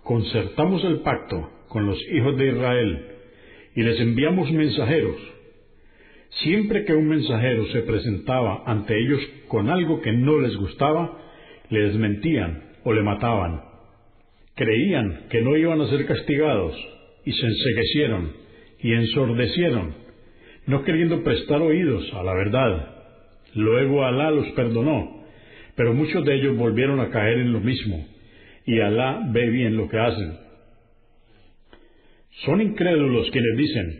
Concertamos 0.03 0.83
el 0.83 0.99
pacto 0.99 1.49
con 1.67 1.85
los 1.85 1.99
hijos 2.11 2.37
de 2.37 2.49
Israel 2.49 3.05
y 3.75 3.83
les 3.83 3.99
enviamos 3.99 4.51
mensajeros. 4.51 5.17
Siempre 6.43 6.85
que 6.85 6.93
un 6.93 7.07
mensajero 7.07 7.65
se 7.67 7.81
presentaba 7.81 8.63
ante 8.65 8.97
ellos 8.97 9.21
con 9.47 9.69
algo 9.69 10.01
que 10.01 10.11
no 10.11 10.39
les 10.39 10.55
gustaba, 10.57 11.17
le 11.69 11.79
desmentían 11.87 12.63
o 12.83 12.93
le 12.93 13.01
mataban. 13.01 13.61
Creían 14.55 15.27
que 15.29 15.41
no 15.41 15.57
iban 15.57 15.81
a 15.81 15.89
ser 15.89 16.05
castigados 16.05 16.75
y 17.25 17.31
se 17.31 17.45
enseguecieron 17.45 18.31
y 18.81 18.93
ensordecieron, 18.93 19.95
no 20.67 20.83
queriendo 20.83 21.23
prestar 21.23 21.61
oídos 21.61 22.13
a 22.13 22.23
la 22.23 22.33
verdad. 22.33 22.95
Luego 23.55 24.05
Alá 24.05 24.31
los 24.31 24.47
perdonó, 24.49 25.14
pero 25.75 25.93
muchos 25.93 26.23
de 26.25 26.35
ellos 26.35 26.57
volvieron 26.57 26.99
a 26.99 27.09
caer 27.09 27.39
en 27.39 27.51
lo 27.51 27.59
mismo, 27.59 28.05
y 28.65 28.79
Alá 28.79 29.21
ve 29.27 29.49
bien 29.49 29.77
lo 29.77 29.89
que 29.89 29.99
hacen. 29.99 30.37
Son 32.45 32.61
incrédulos 32.61 33.29
quienes 33.31 33.57
dicen, 33.57 33.99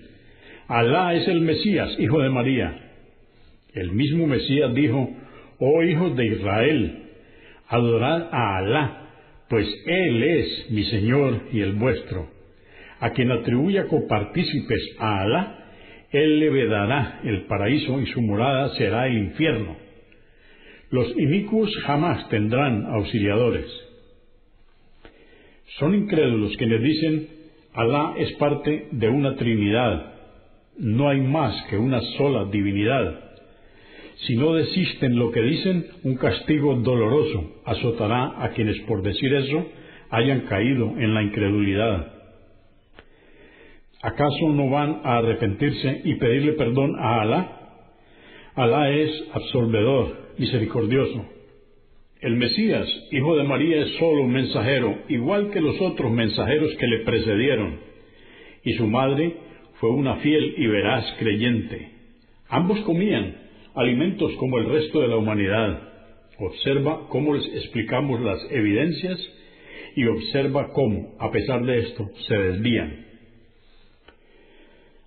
Alá 0.68 1.14
es 1.14 1.28
el 1.28 1.42
Mesías, 1.42 1.96
hijo 2.00 2.20
de 2.22 2.30
María. 2.30 2.82
El 3.74 3.92
mismo 3.92 4.26
Mesías 4.26 4.74
dijo, 4.74 5.10
oh 5.60 5.84
hijos 5.84 6.16
de 6.16 6.26
Israel, 6.26 7.04
adorad 7.68 8.30
a 8.32 8.58
Alá, 8.58 9.02
pues 9.50 9.68
Él 9.86 10.24
es 10.24 10.72
mi 10.72 10.84
Señor 10.86 11.44
y 11.52 11.62
el 11.62 11.74
vuestro. 11.74 12.30
A 13.00 13.12
quien 13.12 13.32
atribuya 13.32 13.88
copartícipes 13.88 14.96
a 14.98 15.22
Alá, 15.22 15.66
Él 16.12 16.40
le 16.40 16.50
vedará 16.50 17.20
el 17.24 17.44
paraíso 17.44 18.02
y 18.02 18.08
su 18.08 18.22
morada 18.22 18.70
será 18.76 19.08
el 19.08 19.18
infierno. 19.18 19.85
Los 20.96 21.12
inicuos 21.18 21.76
jamás 21.86 22.30
tendrán 22.30 22.86
auxiliadores. 22.86 23.68
Son 25.78 25.94
incrédulos 25.94 26.56
quienes 26.56 26.82
dicen, 26.82 27.28
Alá 27.74 28.14
es 28.18 28.32
parte 28.38 28.88
de 28.92 29.10
una 29.10 29.36
Trinidad, 29.36 30.14
no 30.78 31.10
hay 31.10 31.20
más 31.20 31.54
que 31.70 31.78
una 31.78 32.00
sola 32.18 32.46
divinidad. 32.46 33.20
Si 34.26 34.38
no 34.38 34.54
desisten 34.54 35.20
lo 35.20 35.34
que 35.34 35.42
dicen, 35.42 35.86
un 36.04 36.16
castigo 36.16 36.78
doloroso 36.78 37.62
azotará 37.66 38.42
a 38.42 38.52
quienes 38.52 38.80
por 38.88 39.02
decir 39.02 39.34
eso 39.34 39.68
hayan 40.12 40.46
caído 40.52 40.94
en 40.98 41.14
la 41.14 41.24
incredulidad. 41.24 42.14
¿Acaso 44.02 44.50
no 44.54 44.70
van 44.70 45.02
a 45.04 45.18
arrepentirse 45.18 46.04
y 46.06 46.16
pedirle 46.16 46.54
perdón 46.54 46.96
a 46.98 47.22
Alá? 47.22 47.55
Alá 48.56 48.90
es 48.90 49.12
absolvedor, 49.34 50.30
misericordioso. 50.38 51.26
El 52.22 52.38
Mesías, 52.38 52.88
hijo 53.12 53.36
de 53.36 53.44
María, 53.44 53.84
es 53.84 53.96
solo 53.96 54.22
un 54.22 54.32
mensajero, 54.32 54.98
igual 55.10 55.52
que 55.52 55.60
los 55.60 55.80
otros 55.82 56.10
mensajeros 56.10 56.74
que 56.76 56.88
le 56.88 57.00
precedieron, 57.04 57.80
y 58.64 58.72
su 58.76 58.88
madre 58.88 59.36
fue 59.82 59.90
una 59.90 60.16
fiel 60.18 60.56
y 60.58 60.68
veraz 60.68 61.04
creyente. 61.20 61.92
Ambos 62.48 62.80
comían 62.86 63.36
alimentos 63.76 64.32
como 64.36 64.58
el 64.58 64.70
resto 64.70 65.02
de 65.02 65.10
la 65.10 65.18
humanidad. 65.18 65.90
Observa 66.40 67.10
cómo 67.10 67.34
les 67.34 67.46
explicamos 67.56 68.22
las 68.22 68.40
evidencias 68.52 69.20
y 69.98 70.06
observa 70.06 70.72
cómo, 70.72 71.14
a 71.20 71.30
pesar 71.30 71.66
de 71.66 71.80
esto, 71.80 72.10
se 72.26 72.38
desvían. 72.38 73.06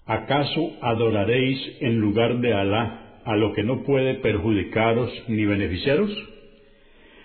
¿Acaso 0.05 0.77
adoraréis 0.83 1.79
en 1.81 1.99
lugar 1.99 2.41
de 2.41 2.53
Alá 2.53 3.08
a 3.29 3.37
lo 3.37 3.53
que 3.53 3.63
no 3.63 3.83
puede 3.83 4.15
perjudicaros 4.15 5.13
ni 5.29 5.45
beneficiaros? 5.45 6.11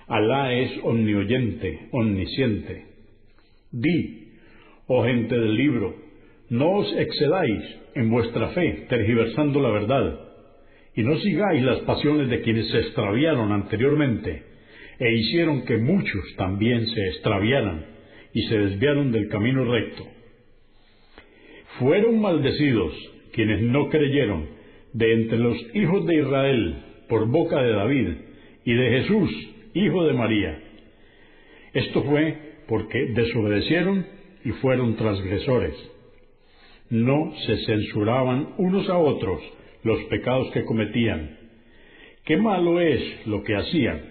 Alá 0.06 0.54
es 0.54 0.70
omnioyente, 0.84 1.88
omnisciente. 1.94 2.88
Di, 3.72 4.34
oh 4.88 5.06
gente 5.06 5.34
del 5.34 5.56
libro, 5.56 5.96
no 6.50 6.72
os 6.72 6.94
excedáis 6.98 7.64
en 7.96 8.10
vuestra 8.10 8.50
fe, 8.50 8.86
tergiversando 8.90 9.62
la 9.62 9.70
verdad, 9.70 10.20
y 10.94 11.04
no 11.04 11.18
sigáis 11.20 11.64
las 11.64 11.80
pasiones 11.80 12.28
de 12.30 12.42
quienes 12.42 12.70
se 12.70 12.80
extraviaron 12.80 13.54
anteriormente, 13.54 14.44
e 15.00 15.14
hicieron 15.14 15.64
que 15.64 15.78
muchos 15.78 16.36
también 16.36 16.86
se 16.86 17.08
extraviaran 17.12 17.86
y 18.34 18.42
se 18.48 18.58
desviaron 18.58 19.14
del 19.14 19.30
camino 19.30 19.64
recto. 19.64 20.06
Fueron 21.80 22.20
maldecidos 22.20 22.94
quienes 23.32 23.62
no 23.62 23.88
creyeron 23.88 24.53
de 24.94 25.14
entre 25.14 25.38
los 25.40 25.58
hijos 25.76 26.06
de 26.06 26.16
Israel 26.16 26.84
por 27.10 27.28
boca 27.28 27.62
de 27.62 27.74
David 27.74 28.10
y 28.64 28.74
de 28.74 28.90
Jesús, 28.90 29.32
hijo 29.74 30.06
de 30.06 30.14
María. 30.14 30.60
Esto 31.74 32.04
fue 32.04 32.38
porque 32.68 33.08
desobedecieron 33.08 34.06
y 34.46 34.52
fueron 34.52 34.96
transgresores. 34.96 35.74
No 36.90 37.34
se 37.46 37.58
censuraban 37.66 38.54
unos 38.58 38.90
a 38.90 38.98
otros 38.98 39.42
los 39.84 40.02
pecados 40.06 40.52
que 40.52 40.64
cometían. 40.64 41.38
Qué 42.26 42.38
malo 42.38 42.80
es 42.80 43.28
lo 43.28 43.44
que 43.44 43.56
hacían. 43.56 44.02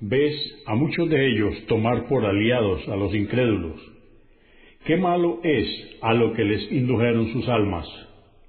Ves 0.00 0.62
a 0.66 0.74
muchos 0.76 1.10
de 1.10 1.26
ellos 1.26 1.66
tomar 1.66 2.06
por 2.06 2.24
aliados 2.24 2.88
a 2.88 2.96
los 2.96 3.14
incrédulos. 3.14 3.80
Qué 4.84 4.96
malo 4.96 5.40
es 5.42 5.66
a 6.00 6.14
lo 6.14 6.32
que 6.32 6.44
les 6.44 6.70
indujeron 6.70 7.32
sus 7.32 7.48
almas. 7.48 7.86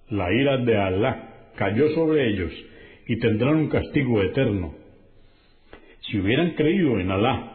La 0.10 0.32
ira 0.32 0.58
de 0.58 0.78
Alá 0.78 1.19
cayó 1.60 1.90
sobre 1.90 2.30
ellos 2.30 2.52
y 3.06 3.20
tendrán 3.20 3.58
un 3.58 3.68
castigo 3.68 4.24
eterno. 4.24 4.74
Si 6.08 6.18
hubieran 6.18 6.52
creído 6.52 6.98
en 7.00 7.12
Alá, 7.12 7.52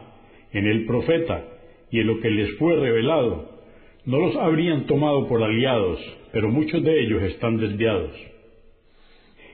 en 0.53 0.67
el 0.67 0.85
profeta 0.85 1.43
y 1.89 2.01
en 2.01 2.07
lo 2.07 2.19
que 2.19 2.29
les 2.29 2.55
fue 2.59 2.75
revelado, 2.75 3.63
no 4.05 4.19
los 4.19 4.35
habrían 4.35 4.85
tomado 4.85 5.27
por 5.27 5.41
aliados, 5.41 5.99
pero 6.31 6.51
muchos 6.51 6.83
de 6.83 7.01
ellos 7.01 7.23
están 7.23 7.57
desviados. 7.57 8.15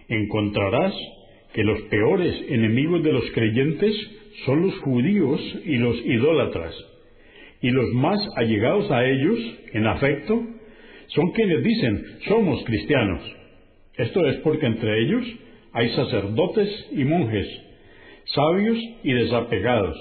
encontrarás 0.09 0.93
que 1.53 1.63
los 1.63 1.79
peores 1.83 2.35
enemigos 2.49 3.01
de 3.03 3.13
los 3.13 3.23
creyentes 3.31 3.95
son 4.45 4.63
los 4.63 4.77
judíos 4.79 5.39
y 5.63 5.77
los 5.77 5.95
idólatras, 6.05 6.75
y 7.61 7.69
los 7.69 7.93
más 7.93 8.19
allegados 8.35 8.91
a 8.91 9.05
ellos, 9.05 9.39
en 9.71 9.87
afecto, 9.87 10.43
son 11.07 11.31
quienes 11.31 11.63
dicen, 11.63 12.03
somos 12.27 12.61
cristianos. 12.65 13.40
Esto 13.97 14.25
es 14.27 14.37
porque 14.37 14.65
entre 14.65 15.03
ellos 15.03 15.23
hay 15.73 15.89
sacerdotes 15.89 16.69
y 16.91 17.03
monjes, 17.03 17.47
sabios 18.25 18.77
y 19.03 19.13
desapegados, 19.13 19.97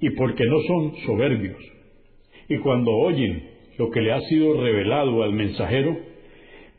y 0.00 0.10
porque 0.10 0.44
no 0.44 0.60
son 0.62 0.96
soberbios. 1.06 1.58
Y 2.48 2.58
cuando 2.58 2.90
oyen 2.92 3.50
lo 3.78 3.90
que 3.90 4.00
le 4.00 4.12
ha 4.12 4.20
sido 4.22 4.60
revelado 4.60 5.22
al 5.22 5.32
mensajero, 5.32 5.96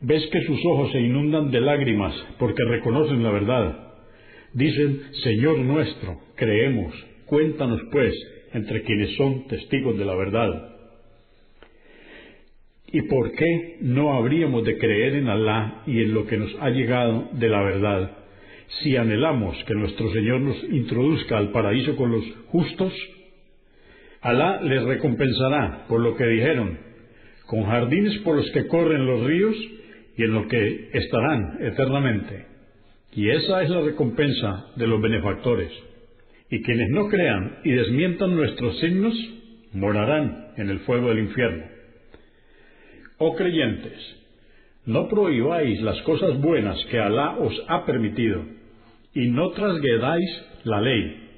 ves 0.00 0.26
que 0.28 0.42
sus 0.42 0.64
ojos 0.66 0.92
se 0.92 1.00
inundan 1.00 1.50
de 1.50 1.60
lágrimas 1.60 2.14
porque 2.38 2.64
reconocen 2.64 3.22
la 3.22 3.30
verdad. 3.30 3.88
Dicen, 4.54 5.02
Señor 5.22 5.58
nuestro, 5.58 6.18
creemos, 6.36 6.94
cuéntanos 7.26 7.80
pues 7.92 8.14
entre 8.54 8.82
quienes 8.82 9.14
son 9.16 9.46
testigos 9.46 9.98
de 9.98 10.04
la 10.04 10.14
verdad. 10.14 10.67
¿Y 12.90 13.02
por 13.02 13.32
qué 13.32 13.76
no 13.82 14.14
habríamos 14.14 14.64
de 14.64 14.78
creer 14.78 15.16
en 15.16 15.28
Alá 15.28 15.82
y 15.86 16.00
en 16.00 16.14
lo 16.14 16.26
que 16.26 16.38
nos 16.38 16.54
ha 16.60 16.70
llegado 16.70 17.28
de 17.32 17.48
la 17.48 17.62
verdad, 17.62 18.12
si 18.80 18.96
anhelamos 18.96 19.62
que 19.64 19.74
nuestro 19.74 20.10
Señor 20.12 20.40
nos 20.40 20.62
introduzca 20.64 21.36
al 21.36 21.50
paraíso 21.50 21.96
con 21.96 22.12
los 22.12 22.24
justos? 22.46 22.92
Alá 24.22 24.62
les 24.62 24.82
recompensará 24.84 25.86
por 25.86 26.00
lo 26.00 26.16
que 26.16 26.24
dijeron, 26.24 26.78
con 27.46 27.64
jardines 27.64 28.18
por 28.20 28.36
los 28.36 28.50
que 28.52 28.66
corren 28.66 29.06
los 29.06 29.22
ríos 29.22 29.56
y 30.16 30.24
en 30.24 30.32
los 30.32 30.46
que 30.46 30.90
estarán 30.94 31.58
eternamente. 31.60 32.46
Y 33.12 33.28
esa 33.30 33.62
es 33.62 33.70
la 33.70 33.82
recompensa 33.82 34.66
de 34.76 34.86
los 34.86 35.00
benefactores. 35.00 35.70
Y 36.50 36.62
quienes 36.62 36.88
no 36.90 37.08
crean 37.08 37.58
y 37.64 37.72
desmientan 37.72 38.34
nuestros 38.34 38.78
signos, 38.80 39.14
morarán 39.74 40.52
en 40.56 40.70
el 40.70 40.80
fuego 40.80 41.10
del 41.10 41.20
infierno. 41.20 41.77
Oh 43.18 43.34
creyentes, 43.34 43.98
no 44.86 45.08
prohibáis 45.08 45.82
las 45.82 46.00
cosas 46.02 46.40
buenas 46.40 46.78
que 46.86 47.00
Alá 47.00 47.36
os 47.38 47.52
ha 47.66 47.84
permitido, 47.84 48.44
y 49.12 49.28
no 49.28 49.50
trasguedáis 49.50 50.44
la 50.62 50.80
ley. 50.80 51.28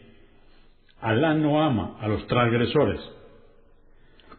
Alá 1.01 1.33
no 1.33 1.62
ama 1.62 1.97
a 1.99 2.09
los 2.09 2.27
transgresores. 2.27 3.01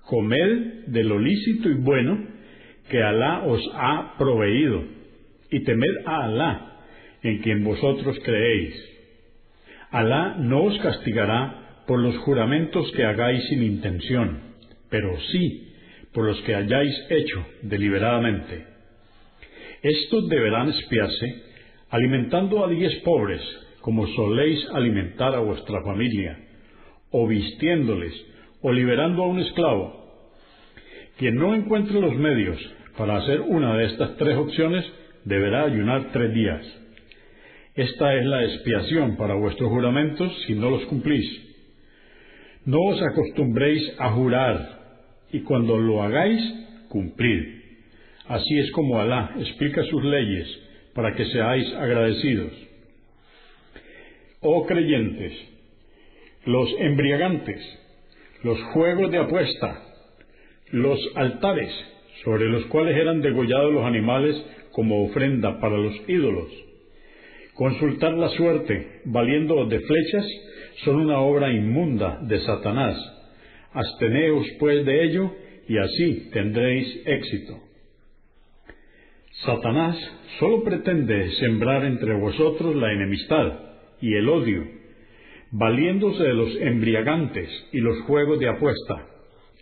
Comed 0.06 0.86
de 0.88 1.04
lo 1.04 1.17
lícito 1.17 1.67
y 1.69 1.73
bueno 1.73 2.27
que 2.89 3.01
Alá 3.01 3.43
os 3.43 3.62
ha 3.73 4.15
proveído, 4.19 4.84
y 5.49 5.63
temed 5.63 6.06
a 6.06 6.25
Alá, 6.25 6.77
en 7.23 7.39
quien 7.39 7.63
vosotros 7.63 8.19
creéis. 8.23 8.75
Alá 9.89 10.36
no 10.38 10.65
os 10.65 10.77
castigará 10.77 11.84
por 11.88 11.99
los 11.99 12.15
juramentos 12.19 12.91
que 12.91 13.04
hagáis 13.04 13.43
sin 13.49 13.63
intención, 13.63 14.41
pero 14.91 15.19
sí 15.32 15.70
por 16.13 16.26
los 16.26 16.39
que 16.41 16.56
hayáis 16.56 16.95
hecho 17.10 17.45
deliberadamente. 17.63 18.65
Estos 19.82 20.30
deberán 20.30 20.69
espiarse 20.69 21.43
alimentando 21.89 22.63
a 22.63 22.69
diez 22.69 22.95
pobres, 23.04 23.41
como 23.82 24.08
soléis 24.08 24.65
alimentar 24.74 25.36
a 25.36 25.39
vuestra 25.39 25.82
familia, 25.84 26.38
o 27.12 27.28
vistiéndoles, 27.28 28.13
o 28.62 28.71
liberando 28.71 29.24
a 29.24 29.28
un 29.28 29.39
esclavo. 29.39 30.02
Quien 31.17 31.36
no 31.36 31.54
encuentre 31.54 32.00
los 32.00 32.15
medios 32.15 32.58
para 32.97 33.17
hacer 33.17 33.41
una 33.41 33.76
de 33.78 33.86
estas 33.86 34.15
tres 34.17 34.38
opciones, 34.38 34.86
deberá 35.26 35.63
ayunar 35.63 36.12
tres 36.13 36.34
días. 36.34 36.65
Esta 37.76 38.15
es 38.15 38.26
la 38.26 38.43
expiación 38.43 39.17
para 39.17 39.36
vuestros 39.36 39.69
juramentos 39.69 40.32
si 40.45 40.54
no 40.54 40.69
los 40.69 40.86
cumplís. 40.86 41.26
No 42.65 42.80
os 42.80 43.02
acostumbréis 43.02 43.95
a 43.97 44.12
jurar 44.12 44.81
y 45.32 45.41
cuando 45.41 45.78
lo 45.78 46.04
hagáis, 46.04 46.41
cumplid. 46.89 47.62
Así 48.28 48.60
es 48.60 48.72
como 48.72 49.00
Alá 49.00 49.36
explica 49.39 49.84
sus 49.86 50.04
leyes 50.04 50.48
para 50.94 51.13
que 51.15 51.26
seáis 51.26 51.74
agradecidos. 51.74 52.52
Oh 54.41 54.65
creyentes, 54.65 55.34
los 56.46 56.70
embriagantes, 56.80 57.62
los 58.44 58.60
juegos 58.74 59.12
de 59.12 59.20
apuesta, 59.20 59.84
los 60.72 61.00
altares 61.15 61.72
sobre 62.24 62.46
los 62.46 62.65
cuales 62.65 62.96
eran 62.98 63.22
degollados 63.22 63.74
los 63.74 63.86
animales 63.86 64.36
como 64.72 65.06
ofrenda 65.06 65.60
para 65.60 65.78
los 65.78 65.94
ídolos, 66.08 66.50
consultar 67.54 68.13
la 68.13 68.30
suerte 68.30 69.02
valiendo 69.06 69.65
de 69.65 69.80
flechas 69.80 70.26
son 70.84 70.98
una 70.98 71.20
obra 71.20 71.52
inmunda 71.52 72.20
de 72.22 72.39
Satanás 72.39 73.20
Absteneos 73.73 74.45
pues 74.60 74.86
de 74.86 75.03
ello, 75.05 75.31
y 75.67 75.77
así 75.77 76.29
tendréis 76.34 77.03
éxito. 77.05 77.57
Satanás 79.45 79.97
solo 80.39 80.63
pretende 80.63 81.31
sembrar 81.36 81.86
entre 81.86 82.13
vosotros 82.19 82.75
la 82.75 82.91
enemistad 82.91 83.60
y 84.01 84.13
el 84.13 84.27
odio, 84.27 84.63
valiéndose 85.51 86.23
de 86.23 86.34
los 86.34 86.55
embriagantes 86.57 87.49
y 87.71 87.79
los 87.79 88.01
juegos 88.01 88.39
de 88.39 88.49
apuesta, 88.49 89.07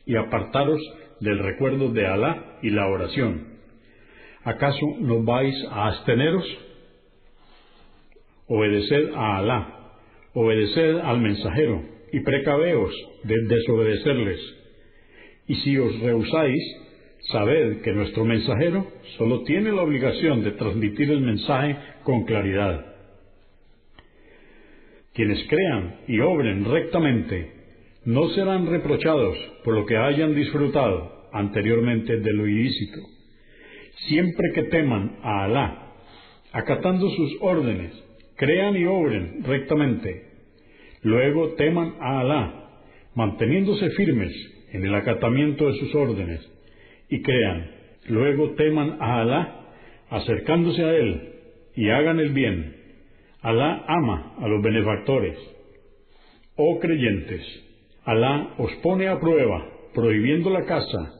y 0.05 0.15
apartaros 0.15 0.81
del 1.19 1.37
recuerdo 1.39 1.91
de 1.91 2.07
Alá 2.07 2.57
y 2.63 2.71
la 2.71 2.87
oración. 2.87 3.59
¿Acaso 4.43 4.85
no 4.99 5.23
vais 5.23 5.55
a 5.69 5.87
absteneros? 5.87 6.45
Obedeced 8.47 9.13
a 9.13 9.37
Alá, 9.37 9.93
obedeced 10.33 10.97
al 10.97 11.19
mensajero 11.19 11.98
y 12.11 12.19
precaveos 12.21 12.93
de 13.23 13.35
desobedecerles. 13.47 14.39
Y 15.47 15.55
si 15.55 15.77
os 15.77 15.99
rehusáis, 15.99 16.61
sabed 17.31 17.81
que 17.81 17.91
nuestro 17.91 18.25
mensajero 18.25 18.87
solo 19.17 19.43
tiene 19.43 19.71
la 19.71 19.81
obligación 19.81 20.43
de 20.43 20.51
transmitir 20.51 21.11
el 21.11 21.21
mensaje 21.21 21.75
con 22.03 22.23
claridad. 22.25 22.85
Quienes 25.13 25.45
crean 25.47 26.01
y 26.07 26.19
obren 26.19 26.65
rectamente 26.65 27.51
no 28.05 28.29
serán 28.29 28.67
reprochados 28.67 29.37
por 29.63 29.75
lo 29.75 29.85
que 29.85 29.97
hayan 29.97 30.35
disfrutado 30.35 31.27
anteriormente 31.33 32.19
de 32.19 32.33
lo 32.33 32.47
ilícito, 32.47 32.99
siempre 34.07 34.51
que 34.53 34.63
teman 34.63 35.17
a 35.21 35.43
Alá, 35.43 35.93
acatando 36.51 37.09
sus 37.09 37.37
órdenes, 37.41 37.91
crean 38.35 38.77
y 38.77 38.85
obren 38.85 39.43
rectamente 39.43 40.28
Luego 41.01 41.53
teman 41.53 41.95
a 41.99 42.19
Alá, 42.19 42.69
manteniéndose 43.15 43.89
firmes 43.91 44.33
en 44.71 44.85
el 44.85 44.93
acatamiento 44.93 45.67
de 45.67 45.79
sus 45.79 45.95
órdenes, 45.95 46.41
y 47.09 47.21
crean. 47.21 47.71
Luego 48.07 48.51
teman 48.51 48.97
a 48.99 49.21
Alá, 49.21 49.55
acercándose 50.09 50.83
a 50.83 50.95
Él, 50.95 51.33
y 51.75 51.89
hagan 51.89 52.19
el 52.19 52.33
bien. 52.33 52.75
Alá 53.41 53.85
ama 53.87 54.35
a 54.39 54.47
los 54.47 54.61
benefactores. 54.61 55.37
Oh 56.55 56.79
creyentes, 56.79 57.41
Alá 58.03 58.55
os 58.57 58.71
pone 58.83 59.07
a 59.07 59.19
prueba, 59.19 59.65
prohibiendo 59.93 60.49
la 60.49 60.65
caza, 60.65 61.13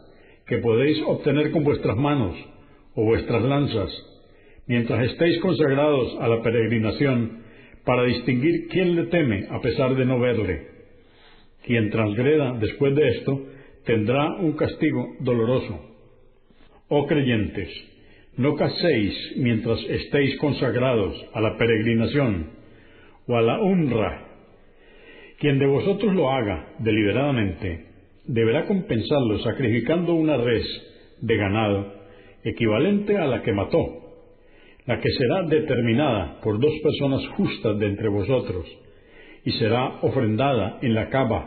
que 0.46 0.58
podéis 0.58 1.02
obtener 1.06 1.52
con 1.52 1.64
vuestras 1.64 1.96
manos 1.96 2.36
o 2.96 3.06
vuestras 3.06 3.44
lanzas, 3.44 3.90
mientras 4.68 5.04
estéis 5.12 5.40
consagrados 5.40 6.18
a 6.20 6.28
la 6.28 6.42
peregrinación 6.42 7.39
para 7.90 8.04
distinguir 8.04 8.68
quién 8.68 8.96
le 8.96 9.08
teme 9.08 9.48
a 9.50 9.60
pesar 9.62 9.96
de 9.96 10.06
no 10.06 10.20
verle. 10.20 10.62
Quien 11.66 11.90
transgreda 11.90 12.54
después 12.60 12.94
de 12.94 13.08
esto 13.08 13.48
tendrá 13.84 14.30
un 14.36 14.52
castigo 14.52 15.16
doloroso. 15.22 15.76
Oh 16.90 17.08
creyentes, 17.08 17.68
no 18.38 18.56
caséis 18.56 19.16
mientras 19.38 19.80
estéis 19.90 20.38
consagrados 20.38 21.16
a 21.34 21.42
la 21.42 21.58
peregrinación 21.58 22.52
o 23.26 23.36
a 23.36 23.42
la 23.42 23.60
honra. 23.60 24.24
Quien 25.40 25.58
de 25.58 25.66
vosotros 25.66 26.14
lo 26.14 26.30
haga 26.30 26.76
deliberadamente 26.78 27.88
deberá 28.26 28.68
compensarlo 28.68 29.40
sacrificando 29.40 30.14
una 30.14 30.38
res 30.38 30.68
de 31.22 31.38
ganado 31.38 31.92
equivalente 32.44 33.18
a 33.18 33.26
la 33.26 33.42
que 33.42 33.52
mató 33.52 34.09
la 34.90 35.00
que 35.00 35.12
será 35.12 35.44
determinada 35.44 36.42
por 36.42 36.60
dos 36.60 36.74
personas 36.82 37.28
justas 37.38 37.78
de 37.78 37.86
entre 37.86 38.10
vosotros, 38.10 38.66
y 39.46 39.52
será 39.52 40.00
ofrendada 40.02 40.80
en 40.82 40.96
la 40.96 41.10
cava, 41.10 41.46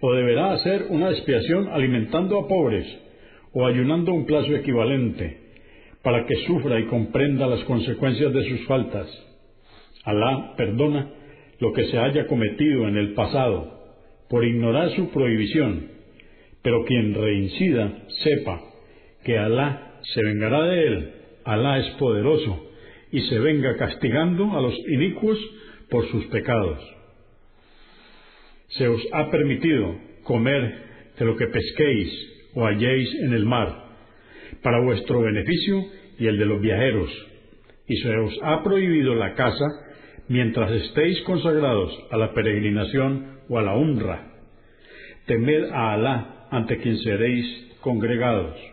o 0.00 0.14
deberá 0.14 0.54
hacer 0.54 0.86
una 0.88 1.10
expiación 1.10 1.68
alimentando 1.68 2.38
a 2.38 2.48
pobres, 2.48 2.86
o 3.52 3.66
ayunando 3.66 4.14
un 4.14 4.24
plazo 4.24 4.56
equivalente, 4.56 5.36
para 6.02 6.24
que 6.24 6.34
sufra 6.46 6.80
y 6.80 6.86
comprenda 6.86 7.46
las 7.46 7.62
consecuencias 7.64 8.32
de 8.32 8.48
sus 8.48 8.66
faltas. 8.66 9.06
Alá 10.04 10.54
perdona 10.56 11.10
lo 11.58 11.74
que 11.74 11.88
se 11.88 11.98
haya 11.98 12.26
cometido 12.26 12.88
en 12.88 12.96
el 12.96 13.12
pasado, 13.12 13.82
por 14.30 14.46
ignorar 14.46 14.88
su 14.96 15.10
prohibición, 15.10 15.88
pero 16.62 16.86
quien 16.86 17.12
reincida 17.12 17.92
sepa 18.24 18.62
que 19.26 19.36
Alá 19.36 19.98
se 20.14 20.24
vengará 20.24 20.64
de 20.64 20.86
él 20.86 21.19
Alá 21.50 21.78
es 21.78 21.88
poderoso 21.96 22.70
y 23.10 23.22
se 23.22 23.40
venga 23.40 23.76
castigando 23.76 24.56
a 24.56 24.62
los 24.62 24.78
inicuos 24.88 25.36
por 25.90 26.08
sus 26.08 26.24
pecados. 26.26 26.78
Se 28.68 28.86
os 28.86 29.02
ha 29.12 29.28
permitido 29.32 29.96
comer 30.22 31.12
de 31.18 31.24
lo 31.24 31.36
que 31.36 31.48
pesquéis 31.48 32.52
o 32.54 32.66
halléis 32.66 33.12
en 33.22 33.32
el 33.32 33.46
mar, 33.46 33.84
para 34.62 34.80
vuestro 34.80 35.22
beneficio 35.22 35.86
y 36.20 36.28
el 36.28 36.38
de 36.38 36.46
los 36.46 36.60
viajeros, 36.60 37.10
y 37.88 37.96
se 37.96 38.16
os 38.16 38.38
ha 38.42 38.62
prohibido 38.62 39.16
la 39.16 39.34
caza 39.34 39.66
mientras 40.28 40.70
estéis 40.70 41.20
consagrados 41.22 41.92
a 42.12 42.16
la 42.16 42.32
peregrinación 42.32 43.40
o 43.48 43.58
a 43.58 43.62
la 43.62 43.74
honra. 43.74 44.34
Temed 45.26 45.64
a 45.72 45.94
Alá 45.94 46.46
ante 46.52 46.78
quien 46.78 46.96
seréis 46.98 47.76
congregados. 47.80 48.69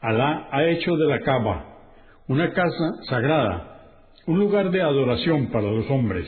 Alá 0.00 0.48
ha 0.52 0.64
hecho 0.64 0.96
de 0.96 1.06
la 1.06 1.20
Kaaba 1.20 1.68
una 2.28 2.52
casa 2.52 3.02
sagrada, 3.08 3.80
un 4.26 4.38
lugar 4.38 4.70
de 4.70 4.82
adoración 4.82 5.46
para 5.46 5.70
los 5.70 5.90
hombres, 5.90 6.26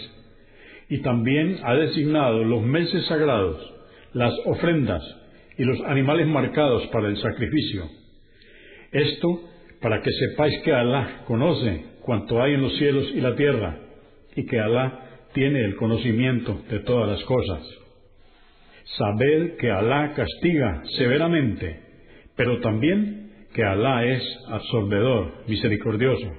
y 0.88 1.02
también 1.02 1.58
ha 1.62 1.74
designado 1.74 2.42
los 2.42 2.62
meses 2.62 3.06
sagrados, 3.06 3.58
las 4.14 4.32
ofrendas 4.46 5.02
y 5.58 5.64
los 5.64 5.78
animales 5.82 6.26
marcados 6.26 6.86
para 6.88 7.08
el 7.08 7.18
sacrificio. 7.18 7.84
Esto 8.90 9.42
para 9.80 10.00
que 10.00 10.10
sepáis 10.10 10.58
que 10.62 10.72
Alá 10.72 11.22
conoce 11.26 11.84
cuanto 12.00 12.42
hay 12.42 12.54
en 12.54 12.62
los 12.62 12.76
cielos 12.76 13.08
y 13.14 13.20
la 13.20 13.36
tierra, 13.36 13.78
y 14.34 14.46
que 14.46 14.58
Alá 14.58 15.26
tiene 15.34 15.64
el 15.64 15.76
conocimiento 15.76 16.62
de 16.70 16.80
todas 16.80 17.10
las 17.10 17.22
cosas. 17.24 17.62
Sabed 18.96 19.56
que 19.58 19.70
Alá 19.70 20.14
castiga 20.14 20.82
severamente, 20.96 21.80
pero 22.36 22.58
también 22.60 23.19
que 23.54 23.64
Alá 23.64 24.04
es 24.04 24.22
absorbedor, 24.48 25.44
misericordioso. 25.48 26.32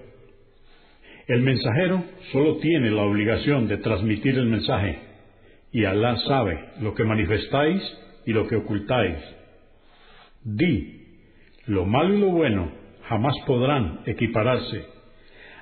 El 1.27 1.41
mensajero 1.41 2.03
solo 2.31 2.57
tiene 2.57 2.91
la 2.91 3.03
obligación 3.03 3.67
de 3.67 3.77
transmitir 3.77 4.37
el 4.37 4.47
mensaje, 4.47 4.99
y 5.71 5.85
Alá 5.85 6.17
sabe 6.27 6.71
lo 6.81 6.93
que 6.93 7.03
manifestáis 7.03 7.81
y 8.25 8.33
lo 8.33 8.47
que 8.47 8.55
ocultáis. 8.55 9.17
Di, 10.43 11.01
lo 11.67 11.85
malo 11.85 12.15
y 12.15 12.19
lo 12.19 12.31
bueno 12.31 12.71
jamás 13.07 13.35
podrán 13.45 14.01
equipararse, 14.05 14.85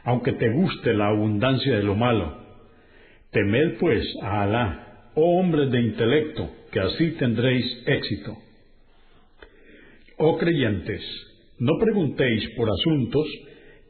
aunque 0.03 0.33
te 0.33 0.49
guste 0.49 0.93
la 0.93 1.07
abundancia 1.07 1.75
de 1.75 1.83
lo 1.83 1.95
malo. 1.95 2.37
Temed 3.31 3.77
pues 3.79 4.05
a 4.21 4.43
Alá, 4.43 5.11
oh 5.15 5.39
hombres 5.39 5.71
de 5.71 5.81
intelecto, 5.81 6.49
que 6.71 6.79
así 6.79 7.11
tendréis 7.11 7.83
éxito. 7.85 8.37
Oh 10.17 10.37
creyentes, 10.37 11.01
no 11.59 11.77
preguntéis 11.77 12.47
por 12.55 12.69
asuntos 12.69 13.27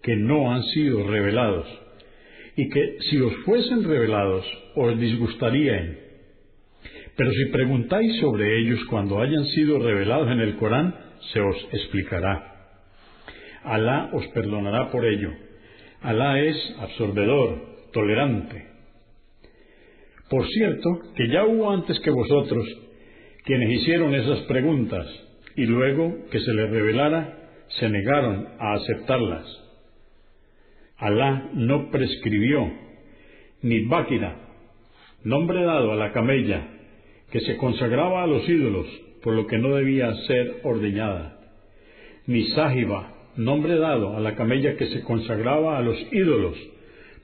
que 0.01 0.15
no 0.15 0.51
han 0.51 0.63
sido 0.63 1.07
revelados, 1.07 1.67
y 2.55 2.69
que 2.69 2.97
si 3.09 3.17
os 3.17 3.33
fuesen 3.45 3.83
revelados 3.83 4.45
os 4.75 4.99
disgustarían. 4.99 5.97
Pero 7.15 7.31
si 7.31 7.45
preguntáis 7.51 8.19
sobre 8.19 8.59
ellos 8.59 8.79
cuando 8.89 9.19
hayan 9.19 9.45
sido 9.45 9.79
revelados 9.79 10.31
en 10.31 10.39
el 10.39 10.55
Corán, 10.55 10.95
se 11.33 11.39
os 11.41 11.57
explicará. 11.73 12.49
Alá 13.63 14.09
os 14.13 14.25
perdonará 14.27 14.89
por 14.89 15.05
ello. 15.05 15.31
Alá 16.01 16.39
es 16.39 16.55
absorbedor, 16.79 17.91
tolerante. 17.91 18.67
Por 20.29 20.47
cierto, 20.47 20.89
que 21.15 21.27
ya 21.27 21.43
hubo 21.45 21.71
antes 21.71 21.99
que 21.99 22.11
vosotros 22.11 22.65
quienes 23.43 23.81
hicieron 23.81 24.13
esas 24.15 24.39
preguntas 24.41 25.07
y 25.55 25.65
luego 25.65 26.29
que 26.31 26.39
se 26.39 26.53
les 26.53 26.69
revelara, 26.69 27.38
se 27.77 27.89
negaron 27.89 28.47
a 28.59 28.73
aceptarlas. 28.73 29.45
Alá 30.97 31.49
no 31.53 31.91
prescribió, 31.91 32.71
ni 33.61 33.85
Báquira, 33.85 34.35
nombre 35.23 35.63
dado 35.63 35.91
a 35.91 35.95
la 35.95 36.11
camella, 36.11 36.67
que 37.31 37.41
se 37.41 37.57
consagraba 37.57 38.23
a 38.23 38.27
los 38.27 38.47
ídolos, 38.49 38.87
por 39.23 39.33
lo 39.33 39.47
que 39.47 39.57
no 39.57 39.75
debía 39.75 40.13
ser 40.27 40.61
ordeñada, 40.63 41.39
ni 42.25 42.45
Sájiba, 42.47 43.13
nombre 43.35 43.77
dado 43.77 44.17
a 44.17 44.19
la 44.19 44.35
camella 44.35 44.75
que 44.75 44.87
se 44.87 45.03
consagraba 45.03 45.77
a 45.77 45.81
los 45.81 45.97
ídolos, 46.11 46.57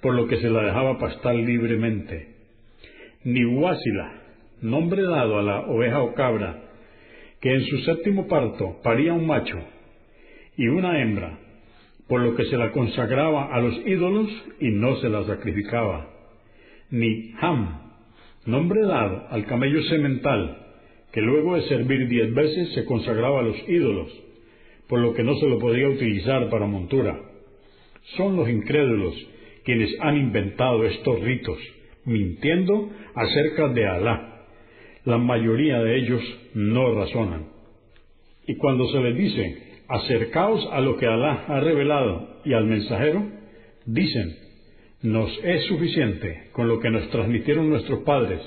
por 0.01 0.13
lo 0.13 0.27
que 0.27 0.37
se 0.37 0.49
la 0.49 0.61
dejaba 0.61 0.99
pastar 0.99 1.35
libremente. 1.35 2.35
Ni 3.23 3.43
Huásila, 3.43 4.21
nombre 4.61 5.01
dado 5.01 5.39
a 5.39 5.43
la 5.43 5.59
oveja 5.61 6.01
o 6.01 6.13
cabra, 6.13 6.61
que 7.41 7.53
en 7.53 7.65
su 7.65 7.77
séptimo 7.79 8.27
parto 8.27 8.79
paría 8.83 9.13
un 9.13 9.25
macho 9.25 9.57
y 10.57 10.67
una 10.67 11.01
hembra, 11.01 11.39
por 12.07 12.21
lo 12.21 12.35
que 12.35 12.45
se 12.45 12.57
la 12.57 12.71
consagraba 12.71 13.53
a 13.53 13.59
los 13.59 13.75
ídolos 13.85 14.29
y 14.59 14.69
no 14.69 14.95
se 14.97 15.09
la 15.09 15.23
sacrificaba. 15.23 16.09
Ni 16.91 17.33
Ham, 17.41 17.81
nombre 18.45 18.81
dado 18.81 19.27
al 19.29 19.45
camello 19.45 19.81
semental, 19.83 20.65
que 21.11 21.21
luego 21.21 21.55
de 21.55 21.63
servir 21.63 22.07
diez 22.07 22.33
veces 22.33 22.73
se 22.73 22.85
consagraba 22.85 23.39
a 23.39 23.43
los 23.43 23.57
ídolos, 23.67 24.11
por 24.87 24.99
lo 24.99 25.13
que 25.13 25.23
no 25.23 25.35
se 25.35 25.47
lo 25.47 25.59
podía 25.59 25.89
utilizar 25.89 26.49
para 26.49 26.67
montura. 26.67 27.19
Son 28.17 28.35
los 28.35 28.47
incrédulos 28.49 29.15
quienes 29.63 29.89
han 29.99 30.17
inventado 30.17 30.85
estos 30.85 31.19
ritos, 31.21 31.57
mintiendo 32.05 32.91
acerca 33.15 33.69
de 33.69 33.87
Alá. 33.87 34.45
La 35.05 35.17
mayoría 35.17 35.79
de 35.79 35.97
ellos 35.97 36.21
no 36.53 36.93
razonan. 36.93 37.47
Y 38.47 38.55
cuando 38.57 38.87
se 38.89 38.99
les 38.99 39.17
dice, 39.17 39.64
acercaos 39.88 40.67
a 40.71 40.81
lo 40.81 40.97
que 40.97 41.05
Alá 41.05 41.45
ha 41.47 41.59
revelado 41.59 42.39
y 42.43 42.53
al 42.53 42.65
mensajero, 42.65 43.25
dicen, 43.86 44.36
nos 45.01 45.31
es 45.43 45.65
suficiente 45.65 46.49
con 46.51 46.67
lo 46.67 46.79
que 46.79 46.89
nos 46.89 47.09
transmitieron 47.09 47.69
nuestros 47.69 47.99
padres, 47.99 48.41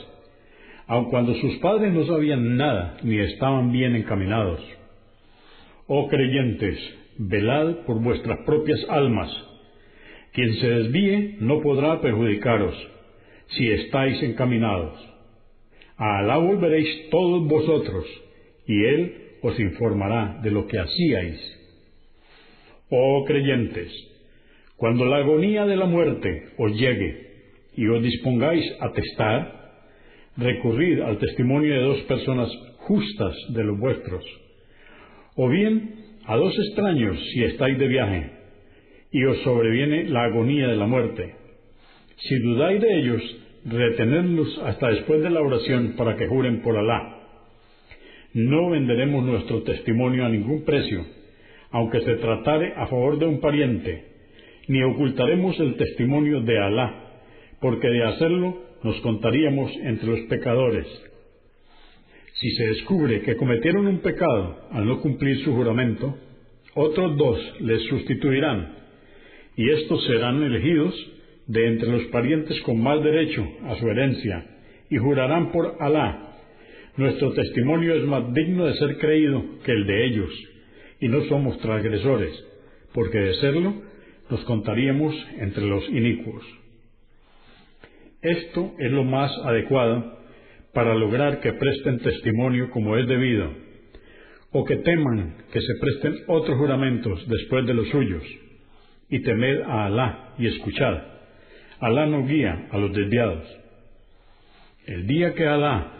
aun 0.86 1.10
cuando 1.10 1.34
sus 1.34 1.56
padres 1.58 1.92
no 1.92 2.06
sabían 2.06 2.56
nada 2.56 2.96
ni 3.02 3.18
estaban 3.18 3.70
bien 3.70 3.94
encaminados. 3.94 4.60
Oh 5.86 6.08
creyentes, 6.08 6.78
velad 7.18 7.84
por 7.86 8.02
vuestras 8.02 8.40
propias 8.44 8.84
almas. 8.88 9.30
Quien 10.32 10.54
se 10.54 10.68
desvíe 10.68 11.36
no 11.40 11.60
podrá 11.60 12.00
perjudicaros, 12.00 12.74
si 13.48 13.70
estáis 13.70 14.22
encaminados. 14.22 14.94
A 15.96 16.18
Alá 16.18 16.36
volveréis 16.38 17.10
todos 17.10 17.46
vosotros, 17.46 18.04
y 18.66 18.84
Él 18.84 19.27
os 19.42 19.58
informará 19.58 20.40
de 20.42 20.50
lo 20.50 20.66
que 20.66 20.78
hacíais. 20.78 21.40
Oh 22.90 23.24
creyentes, 23.26 23.92
cuando 24.76 25.04
la 25.04 25.18
agonía 25.18 25.66
de 25.66 25.76
la 25.76 25.86
muerte 25.86 26.50
os 26.56 26.72
llegue 26.72 27.28
y 27.76 27.86
os 27.86 28.02
dispongáis 28.02 28.64
a 28.80 28.92
testar, 28.92 29.58
recurrid 30.36 31.00
al 31.00 31.18
testimonio 31.18 31.74
de 31.74 31.82
dos 31.82 32.00
personas 32.02 32.48
justas 32.78 33.36
de 33.50 33.64
los 33.64 33.78
vuestros 33.78 34.24
o 35.38 35.48
bien 35.48 35.94
a 36.26 36.36
dos 36.36 36.52
extraños 36.58 37.16
si 37.32 37.44
estáis 37.44 37.78
de 37.78 37.86
viaje, 37.86 38.30
y 39.12 39.24
os 39.24 39.38
sobreviene 39.42 40.08
la 40.08 40.24
agonía 40.24 40.66
de 40.66 40.76
la 40.76 40.86
muerte. 40.86 41.34
Si 42.16 42.38
dudáis 42.40 42.80
de 42.80 42.98
ellos, 42.98 43.22
retenedlos 43.64 44.60
hasta 44.64 44.88
después 44.88 45.22
de 45.22 45.30
la 45.30 45.40
oración 45.40 45.94
para 45.96 46.16
que 46.16 46.26
juren 46.26 46.60
por 46.60 46.76
Alá. 46.76 47.17
No 48.34 48.70
venderemos 48.70 49.24
nuestro 49.24 49.62
testimonio 49.62 50.26
a 50.26 50.28
ningún 50.28 50.64
precio, 50.64 51.04
aunque 51.70 52.00
se 52.00 52.14
tratare 52.16 52.74
a 52.76 52.86
favor 52.86 53.18
de 53.18 53.26
un 53.26 53.40
pariente, 53.40 54.04
ni 54.68 54.82
ocultaremos 54.82 55.58
el 55.60 55.76
testimonio 55.76 56.40
de 56.42 56.58
Alá, 56.58 57.04
porque 57.60 57.88
de 57.88 58.04
hacerlo 58.04 58.58
nos 58.82 59.00
contaríamos 59.00 59.72
entre 59.82 60.08
los 60.08 60.20
pecadores. 60.28 60.86
Si 62.34 62.50
se 62.52 62.66
descubre 62.68 63.22
que 63.22 63.36
cometieron 63.36 63.86
un 63.86 63.98
pecado 63.98 64.68
al 64.70 64.86
no 64.86 65.00
cumplir 65.00 65.38
su 65.42 65.54
juramento, 65.54 66.16
otros 66.74 67.16
dos 67.16 67.60
les 67.60 67.82
sustituirán, 67.84 68.76
y 69.56 69.70
estos 69.70 70.06
serán 70.06 70.42
elegidos 70.42 70.94
de 71.48 71.66
entre 71.66 71.90
los 71.90 72.02
parientes 72.08 72.60
con 72.60 72.80
más 72.80 73.02
derecho 73.02 73.44
a 73.64 73.74
su 73.76 73.88
herencia, 73.88 74.46
y 74.90 74.98
jurarán 74.98 75.50
por 75.50 75.76
Alá. 75.80 76.27
Nuestro 76.98 77.32
testimonio 77.32 77.94
es 77.94 78.02
más 78.02 78.34
digno 78.34 78.64
de 78.66 78.74
ser 78.74 78.98
creído 78.98 79.40
que 79.64 79.70
el 79.70 79.86
de 79.86 80.06
ellos, 80.06 80.30
y 80.98 81.06
no 81.06 81.22
somos 81.26 81.56
transgresores, 81.60 82.32
porque 82.92 83.18
de 83.18 83.34
serlo 83.34 83.72
nos 84.28 84.40
contaríamos 84.46 85.14
entre 85.38 85.64
los 85.64 85.88
inicuos. 85.90 86.44
Esto 88.20 88.72
es 88.80 88.90
lo 88.90 89.04
más 89.04 89.30
adecuado 89.44 90.18
para 90.74 90.96
lograr 90.96 91.38
que 91.38 91.52
presten 91.52 92.00
testimonio 92.00 92.68
como 92.70 92.96
es 92.96 93.06
debido, 93.06 93.48
o 94.50 94.64
que 94.64 94.78
teman 94.78 95.36
que 95.52 95.60
se 95.60 95.74
presten 95.80 96.16
otros 96.26 96.58
juramentos 96.58 97.24
después 97.28 97.64
de 97.64 97.74
los 97.74 97.88
suyos, 97.90 98.24
y 99.08 99.20
temed 99.20 99.60
a 99.60 99.86
Alá 99.86 100.34
y 100.36 100.48
escuchad. 100.48 100.98
Alá 101.78 102.06
no 102.06 102.26
guía 102.26 102.66
a 102.72 102.78
los 102.78 102.92
desviados. 102.92 103.46
El 104.84 105.06
día 105.06 105.34
que 105.34 105.46
Alá 105.46 105.94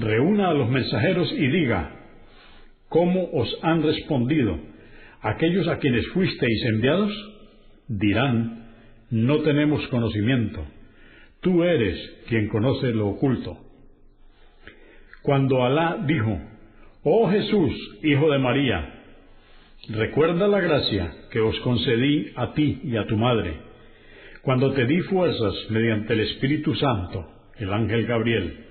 reúna 0.00 0.50
a 0.50 0.54
los 0.54 0.68
mensajeros 0.68 1.32
y 1.32 1.46
diga, 1.48 1.92
¿cómo 2.88 3.30
os 3.32 3.58
han 3.62 3.82
respondido 3.82 4.58
aquellos 5.20 5.68
a 5.68 5.78
quienes 5.78 6.06
fuisteis 6.08 6.64
enviados? 6.66 7.12
Dirán, 7.88 8.68
no 9.10 9.40
tenemos 9.40 9.86
conocimiento. 9.88 10.64
Tú 11.40 11.64
eres 11.64 11.98
quien 12.28 12.48
conoce 12.48 12.92
lo 12.92 13.08
oculto. 13.08 13.58
Cuando 15.22 15.64
Alá 15.64 15.98
dijo, 16.06 16.40
Oh 17.02 17.28
Jesús, 17.30 17.72
hijo 18.02 18.30
de 18.30 18.38
María, 18.38 18.94
recuerda 19.88 20.46
la 20.48 20.60
gracia 20.60 21.12
que 21.30 21.40
os 21.40 21.58
concedí 21.60 22.30
a 22.36 22.52
ti 22.52 22.80
y 22.84 22.96
a 22.96 23.06
tu 23.06 23.16
madre, 23.16 23.56
cuando 24.42 24.72
te 24.72 24.84
di 24.84 25.00
fuerzas 25.02 25.54
mediante 25.70 26.12
el 26.12 26.20
Espíritu 26.20 26.74
Santo, 26.74 27.26
el 27.58 27.72
ángel 27.72 28.06
Gabriel, 28.06 28.69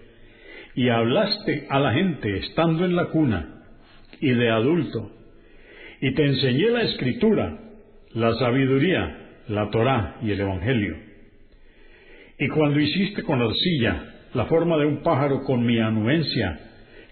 y 0.79 0.87
hablaste 0.87 1.67
a 1.69 1.77
la 1.77 1.91
gente 1.91 2.37
estando 2.37 2.85
en 2.85 2.95
la 2.95 3.07
cuna 3.07 3.65
y 4.21 4.29
de 4.29 4.49
adulto, 4.49 5.11
y 5.99 6.13
te 6.13 6.23
enseñé 6.25 6.69
la 6.69 6.83
escritura, 6.83 7.59
la 8.13 8.33
sabiduría, 8.35 9.41
la 9.49 9.69
Torá 9.71 10.15
y 10.21 10.31
el 10.31 10.39
Evangelio. 10.39 10.95
Y 12.37 12.47
cuando 12.47 12.79
hiciste 12.79 13.23
con 13.23 13.41
arcilla 13.41 14.05
la 14.33 14.45
forma 14.45 14.77
de 14.77 14.85
un 14.85 15.03
pájaro 15.03 15.43
con 15.43 15.65
mi 15.65 15.79
anuencia, 15.79 16.57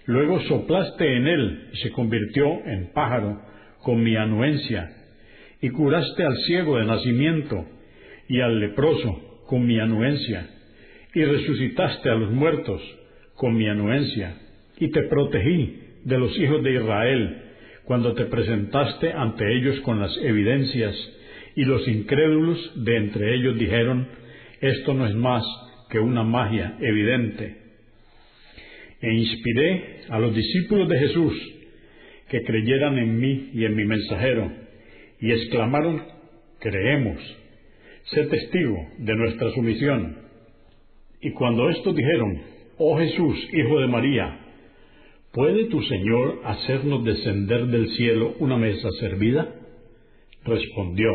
luego 0.06 0.40
soplaste 0.44 1.18
en 1.18 1.26
él 1.26 1.68
y 1.74 1.76
se 1.76 1.90
convirtió 1.90 2.46
en 2.64 2.90
pájaro 2.94 3.38
con 3.82 4.02
mi 4.02 4.16
anuencia, 4.16 4.88
y 5.60 5.68
curaste 5.68 6.24
al 6.24 6.38
ciego 6.46 6.78
de 6.78 6.86
nacimiento 6.86 7.66
y 8.30 8.40
al 8.40 8.60
leproso 8.60 9.42
con 9.46 9.66
mi 9.66 9.78
anuencia, 9.78 10.48
y 11.12 11.22
resucitaste 11.22 12.08
a 12.08 12.14
los 12.14 12.30
muertos 12.30 12.97
con 13.38 13.56
mi 13.56 13.68
anuencia, 13.68 14.34
y 14.78 14.90
te 14.90 15.02
protegí 15.04 15.78
de 16.04 16.18
los 16.18 16.36
hijos 16.38 16.62
de 16.62 16.74
Israel 16.74 17.42
cuando 17.84 18.12
te 18.12 18.26
presentaste 18.26 19.12
ante 19.12 19.44
ellos 19.56 19.80
con 19.80 20.00
las 20.00 20.14
evidencias, 20.18 20.94
y 21.54 21.64
los 21.64 21.86
incrédulos 21.88 22.84
de 22.84 22.96
entre 22.96 23.34
ellos 23.34 23.58
dijeron, 23.58 24.08
esto 24.60 24.92
no 24.92 25.06
es 25.06 25.14
más 25.14 25.44
que 25.88 26.00
una 26.00 26.24
magia 26.24 26.76
evidente. 26.80 27.56
E 29.00 29.14
inspiré 29.14 30.00
a 30.08 30.18
los 30.18 30.34
discípulos 30.34 30.88
de 30.88 30.98
Jesús 30.98 31.34
que 32.28 32.42
creyeran 32.42 32.98
en 32.98 33.18
mí 33.18 33.50
y 33.54 33.64
en 33.64 33.74
mi 33.76 33.84
mensajero, 33.84 34.52
y 35.20 35.30
exclamaron, 35.30 36.02
creemos, 36.58 37.20
sé 38.04 38.24
testigo 38.24 38.76
de 38.98 39.14
nuestra 39.14 39.50
sumisión. 39.52 40.18
Y 41.20 41.30
cuando 41.32 41.70
estos 41.70 41.94
dijeron, 41.94 42.57
oh 42.78 42.98
Jesús, 42.98 43.48
hijo 43.52 43.80
de 43.80 43.86
María, 43.88 44.38
¿puede 45.32 45.66
tu 45.66 45.82
Señor 45.82 46.40
hacernos 46.44 47.04
descender 47.04 47.66
del 47.66 47.88
cielo 47.90 48.34
una 48.38 48.56
mesa 48.56 48.88
servida? 49.00 49.54
Respondió, 50.44 51.10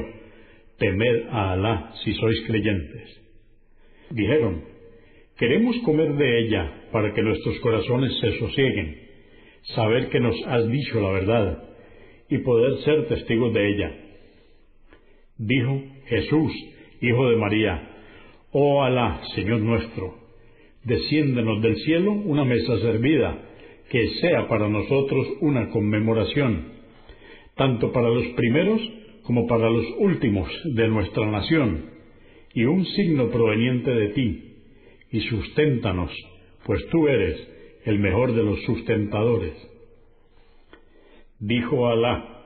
temed 0.78 1.28
a 1.30 1.54
Alá 1.54 1.94
si 2.04 2.14
sois 2.14 2.42
creyentes. 2.48 3.22
Dijeron, 4.10 4.64
queremos 5.38 5.78
comer 5.86 6.14
de 6.16 6.40
ella 6.42 6.88
para 6.92 7.14
que 7.14 7.22
nuestros 7.22 7.60
corazones 7.60 8.12
se 8.20 8.38
sosieguen, 8.38 8.98
saber 9.76 10.10
que 10.10 10.20
nos 10.20 10.36
has 10.48 10.68
dicho 10.70 11.00
la 11.02 11.12
verdad 11.12 11.64
y 12.30 12.38
poder 12.40 12.78
ser 12.84 13.08
testigos 13.08 13.54
de 13.54 13.70
ella. 13.70 13.92
Dijo 15.38 15.82
Jesús, 16.06 16.52
Hijo 17.02 17.30
de 17.30 17.36
María, 17.36 17.90
Oh 18.52 18.84
Alá, 18.84 19.22
Señor 19.36 19.60
nuestro, 19.60 20.23
desciéndenos 20.84 21.62
del 21.62 21.76
cielo 21.78 22.12
una 22.12 22.46
mesa 22.46 22.78
servida, 22.80 23.38
que 23.90 24.08
sea 24.22 24.48
para 24.48 24.68
nosotros 24.68 25.28
una 25.42 25.70
conmemoración, 25.70 26.74
tanto 27.56 27.92
para 27.92 28.10
los 28.10 28.26
primeros 28.30 28.82
como 29.24 29.48
para 29.48 29.70
los 29.70 29.86
últimos 30.00 30.50
de 30.66 30.88
nuestra 30.88 31.26
nación 31.30 31.90
y 32.54 32.66
un 32.66 32.86
signo 32.86 33.30
proveniente 33.30 33.92
de 33.92 34.10
ti, 34.10 34.50
y 35.12 35.22
susténtanos, 35.22 36.12
pues 36.66 36.86
tú 36.90 37.08
eres 37.08 37.48
el 37.86 38.00
mejor 38.00 38.34
de 38.34 38.44
los 38.44 38.62
sustentadores. 38.64 39.54
Dijo 41.40 41.88
Alá, 41.88 42.46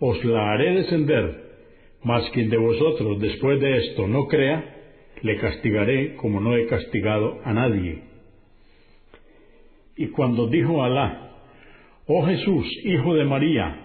os 0.00 0.24
la 0.24 0.52
haré 0.52 0.74
descender, 0.74 1.48
mas 2.04 2.28
quien 2.30 2.50
de 2.50 2.56
vosotros 2.56 3.20
después 3.20 3.60
de 3.60 3.76
esto 3.78 4.06
no 4.06 4.26
crea, 4.26 4.77
le 5.22 5.36
castigaré 5.38 6.14
como 6.16 6.40
no 6.40 6.56
he 6.56 6.66
castigado 6.66 7.40
a 7.44 7.52
nadie. 7.52 8.02
Y 9.96 10.08
cuando 10.08 10.46
dijo 10.46 10.82
Alá, 10.82 11.28
Oh 12.06 12.24
Jesús, 12.24 12.66
hijo 12.84 13.14
de 13.14 13.24
María, 13.24 13.80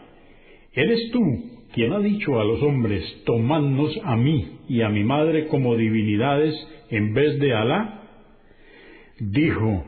¿eres 0.71 1.11
tú 1.11 1.19
quien 1.73 1.91
ha 1.91 1.99
dicho 1.99 2.39
a 2.39 2.45
los 2.45 2.61
hombres, 2.61 3.03
tomadnos 3.25 3.99
a 4.03 4.15
mí 4.15 4.59
y 4.69 4.81
a 4.81 4.89
mi 4.89 5.03
madre 5.03 5.47
como 5.47 5.75
divinidades 5.75 6.55
en 6.89 7.13
vez 7.13 7.37
de 7.39 7.53
Alá? 7.53 8.01
Dijo, 9.19 9.83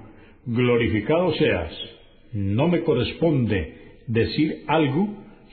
glorificado 0.46 1.32
seas, 1.34 1.72
no 2.34 2.68
me 2.68 2.82
corresponde 2.82 4.02
decir 4.08 4.64
algo 4.68 5.08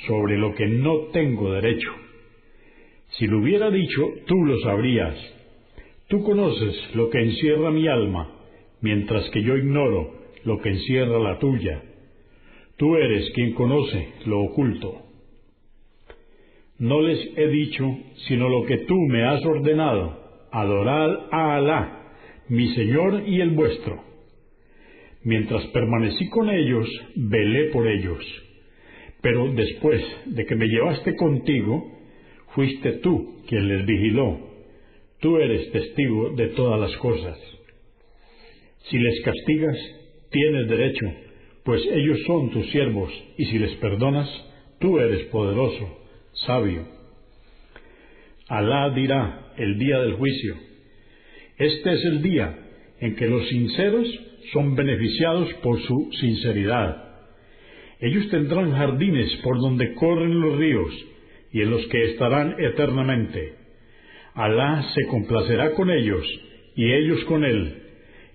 sobre 0.09 0.36
lo 0.36 0.55
que 0.55 0.66
no 0.66 1.11
tengo 1.12 1.53
derecho. 1.53 1.90
Si 3.11 3.26
lo 3.26 3.38
hubiera 3.38 3.70
dicho, 3.70 4.03
tú 4.26 4.45
lo 4.45 4.59
sabrías. 4.61 5.14
Tú 6.12 6.22
conoces 6.24 6.94
lo 6.94 7.08
que 7.08 7.22
encierra 7.22 7.70
mi 7.70 7.88
alma, 7.88 8.30
mientras 8.82 9.30
que 9.30 9.42
yo 9.42 9.56
ignoro 9.56 10.12
lo 10.44 10.60
que 10.60 10.68
encierra 10.68 11.18
la 11.18 11.38
tuya. 11.38 11.82
Tú 12.76 12.96
eres 12.96 13.30
quien 13.34 13.54
conoce 13.54 14.10
lo 14.26 14.42
oculto. 14.42 15.06
No 16.78 17.00
les 17.00 17.18
he 17.38 17.48
dicho 17.48 17.96
sino 18.28 18.50
lo 18.50 18.66
que 18.66 18.76
tú 18.80 18.94
me 19.08 19.24
has 19.24 19.42
ordenado, 19.46 20.48
adorad 20.52 21.28
a 21.30 21.56
Alá, 21.56 22.12
mi 22.46 22.74
Señor 22.74 23.22
y 23.26 23.40
el 23.40 23.52
vuestro. 23.52 24.04
Mientras 25.24 25.64
permanecí 25.68 26.28
con 26.28 26.50
ellos, 26.50 26.86
velé 27.16 27.70
por 27.70 27.88
ellos. 27.88 28.22
Pero 29.22 29.50
después 29.54 30.04
de 30.26 30.44
que 30.44 30.56
me 30.56 30.66
llevaste 30.66 31.16
contigo, 31.16 31.90
fuiste 32.48 32.98
tú 32.98 33.42
quien 33.48 33.66
les 33.66 33.86
vigiló. 33.86 34.51
Tú 35.23 35.37
eres 35.37 35.70
testigo 35.70 36.31
de 36.31 36.49
todas 36.49 36.81
las 36.81 36.97
cosas. 36.99 37.39
Si 38.91 38.99
les 38.99 39.20
castigas, 39.20 39.79
tienes 40.33 40.68
derecho, 40.68 41.07
pues 41.64 41.81
ellos 41.93 42.18
son 42.27 42.51
tus 42.51 42.68
siervos, 42.73 43.09
y 43.39 43.45
si 43.45 43.57
les 43.61 43.77
perdonas, 43.77 44.29
tú 44.81 44.99
eres 44.99 45.27
poderoso 45.27 45.97
sabio. 46.45 46.89
Alá 48.49 48.91
dirá 48.91 49.53
el 49.59 49.79
día 49.79 50.01
del 50.01 50.14
juicio, 50.14 50.57
este 51.57 51.93
es 51.93 52.05
el 52.05 52.23
día 52.23 52.59
en 52.99 53.14
que 53.14 53.29
los 53.29 53.49
sinceros 53.49 54.09
son 54.53 54.75
beneficiados 54.75 55.55
por 55.62 55.81
su 55.83 56.11
sinceridad. 56.20 56.97
Ellos 58.01 58.29
tendrán 58.29 58.73
jardines 58.73 59.37
por 59.45 59.61
donde 59.61 59.95
corren 59.95 60.41
los 60.41 60.57
ríos 60.57 60.93
y 61.53 61.61
en 61.61 61.70
los 61.70 61.87
que 61.87 62.11
estarán 62.11 62.57
eternamente. 62.59 63.61
Alá 64.35 64.83
se 64.95 65.07
complacerá 65.09 65.74
con 65.74 65.91
ellos 65.91 66.24
y 66.74 66.91
ellos 66.93 67.24
con 67.24 67.45
él. 67.45 67.83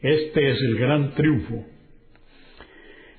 Este 0.01 0.51
es 0.51 0.61
el 0.61 0.77
gran 0.77 1.15
triunfo. 1.15 1.65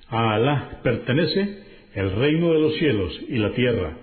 A 0.09 0.35
Alá 0.35 0.81
pertenece 0.83 1.62
el 1.95 2.12
reino 2.16 2.53
de 2.53 2.61
los 2.61 2.74
cielos 2.76 3.18
y 3.29 3.39
la 3.39 3.53
tierra 3.53 3.97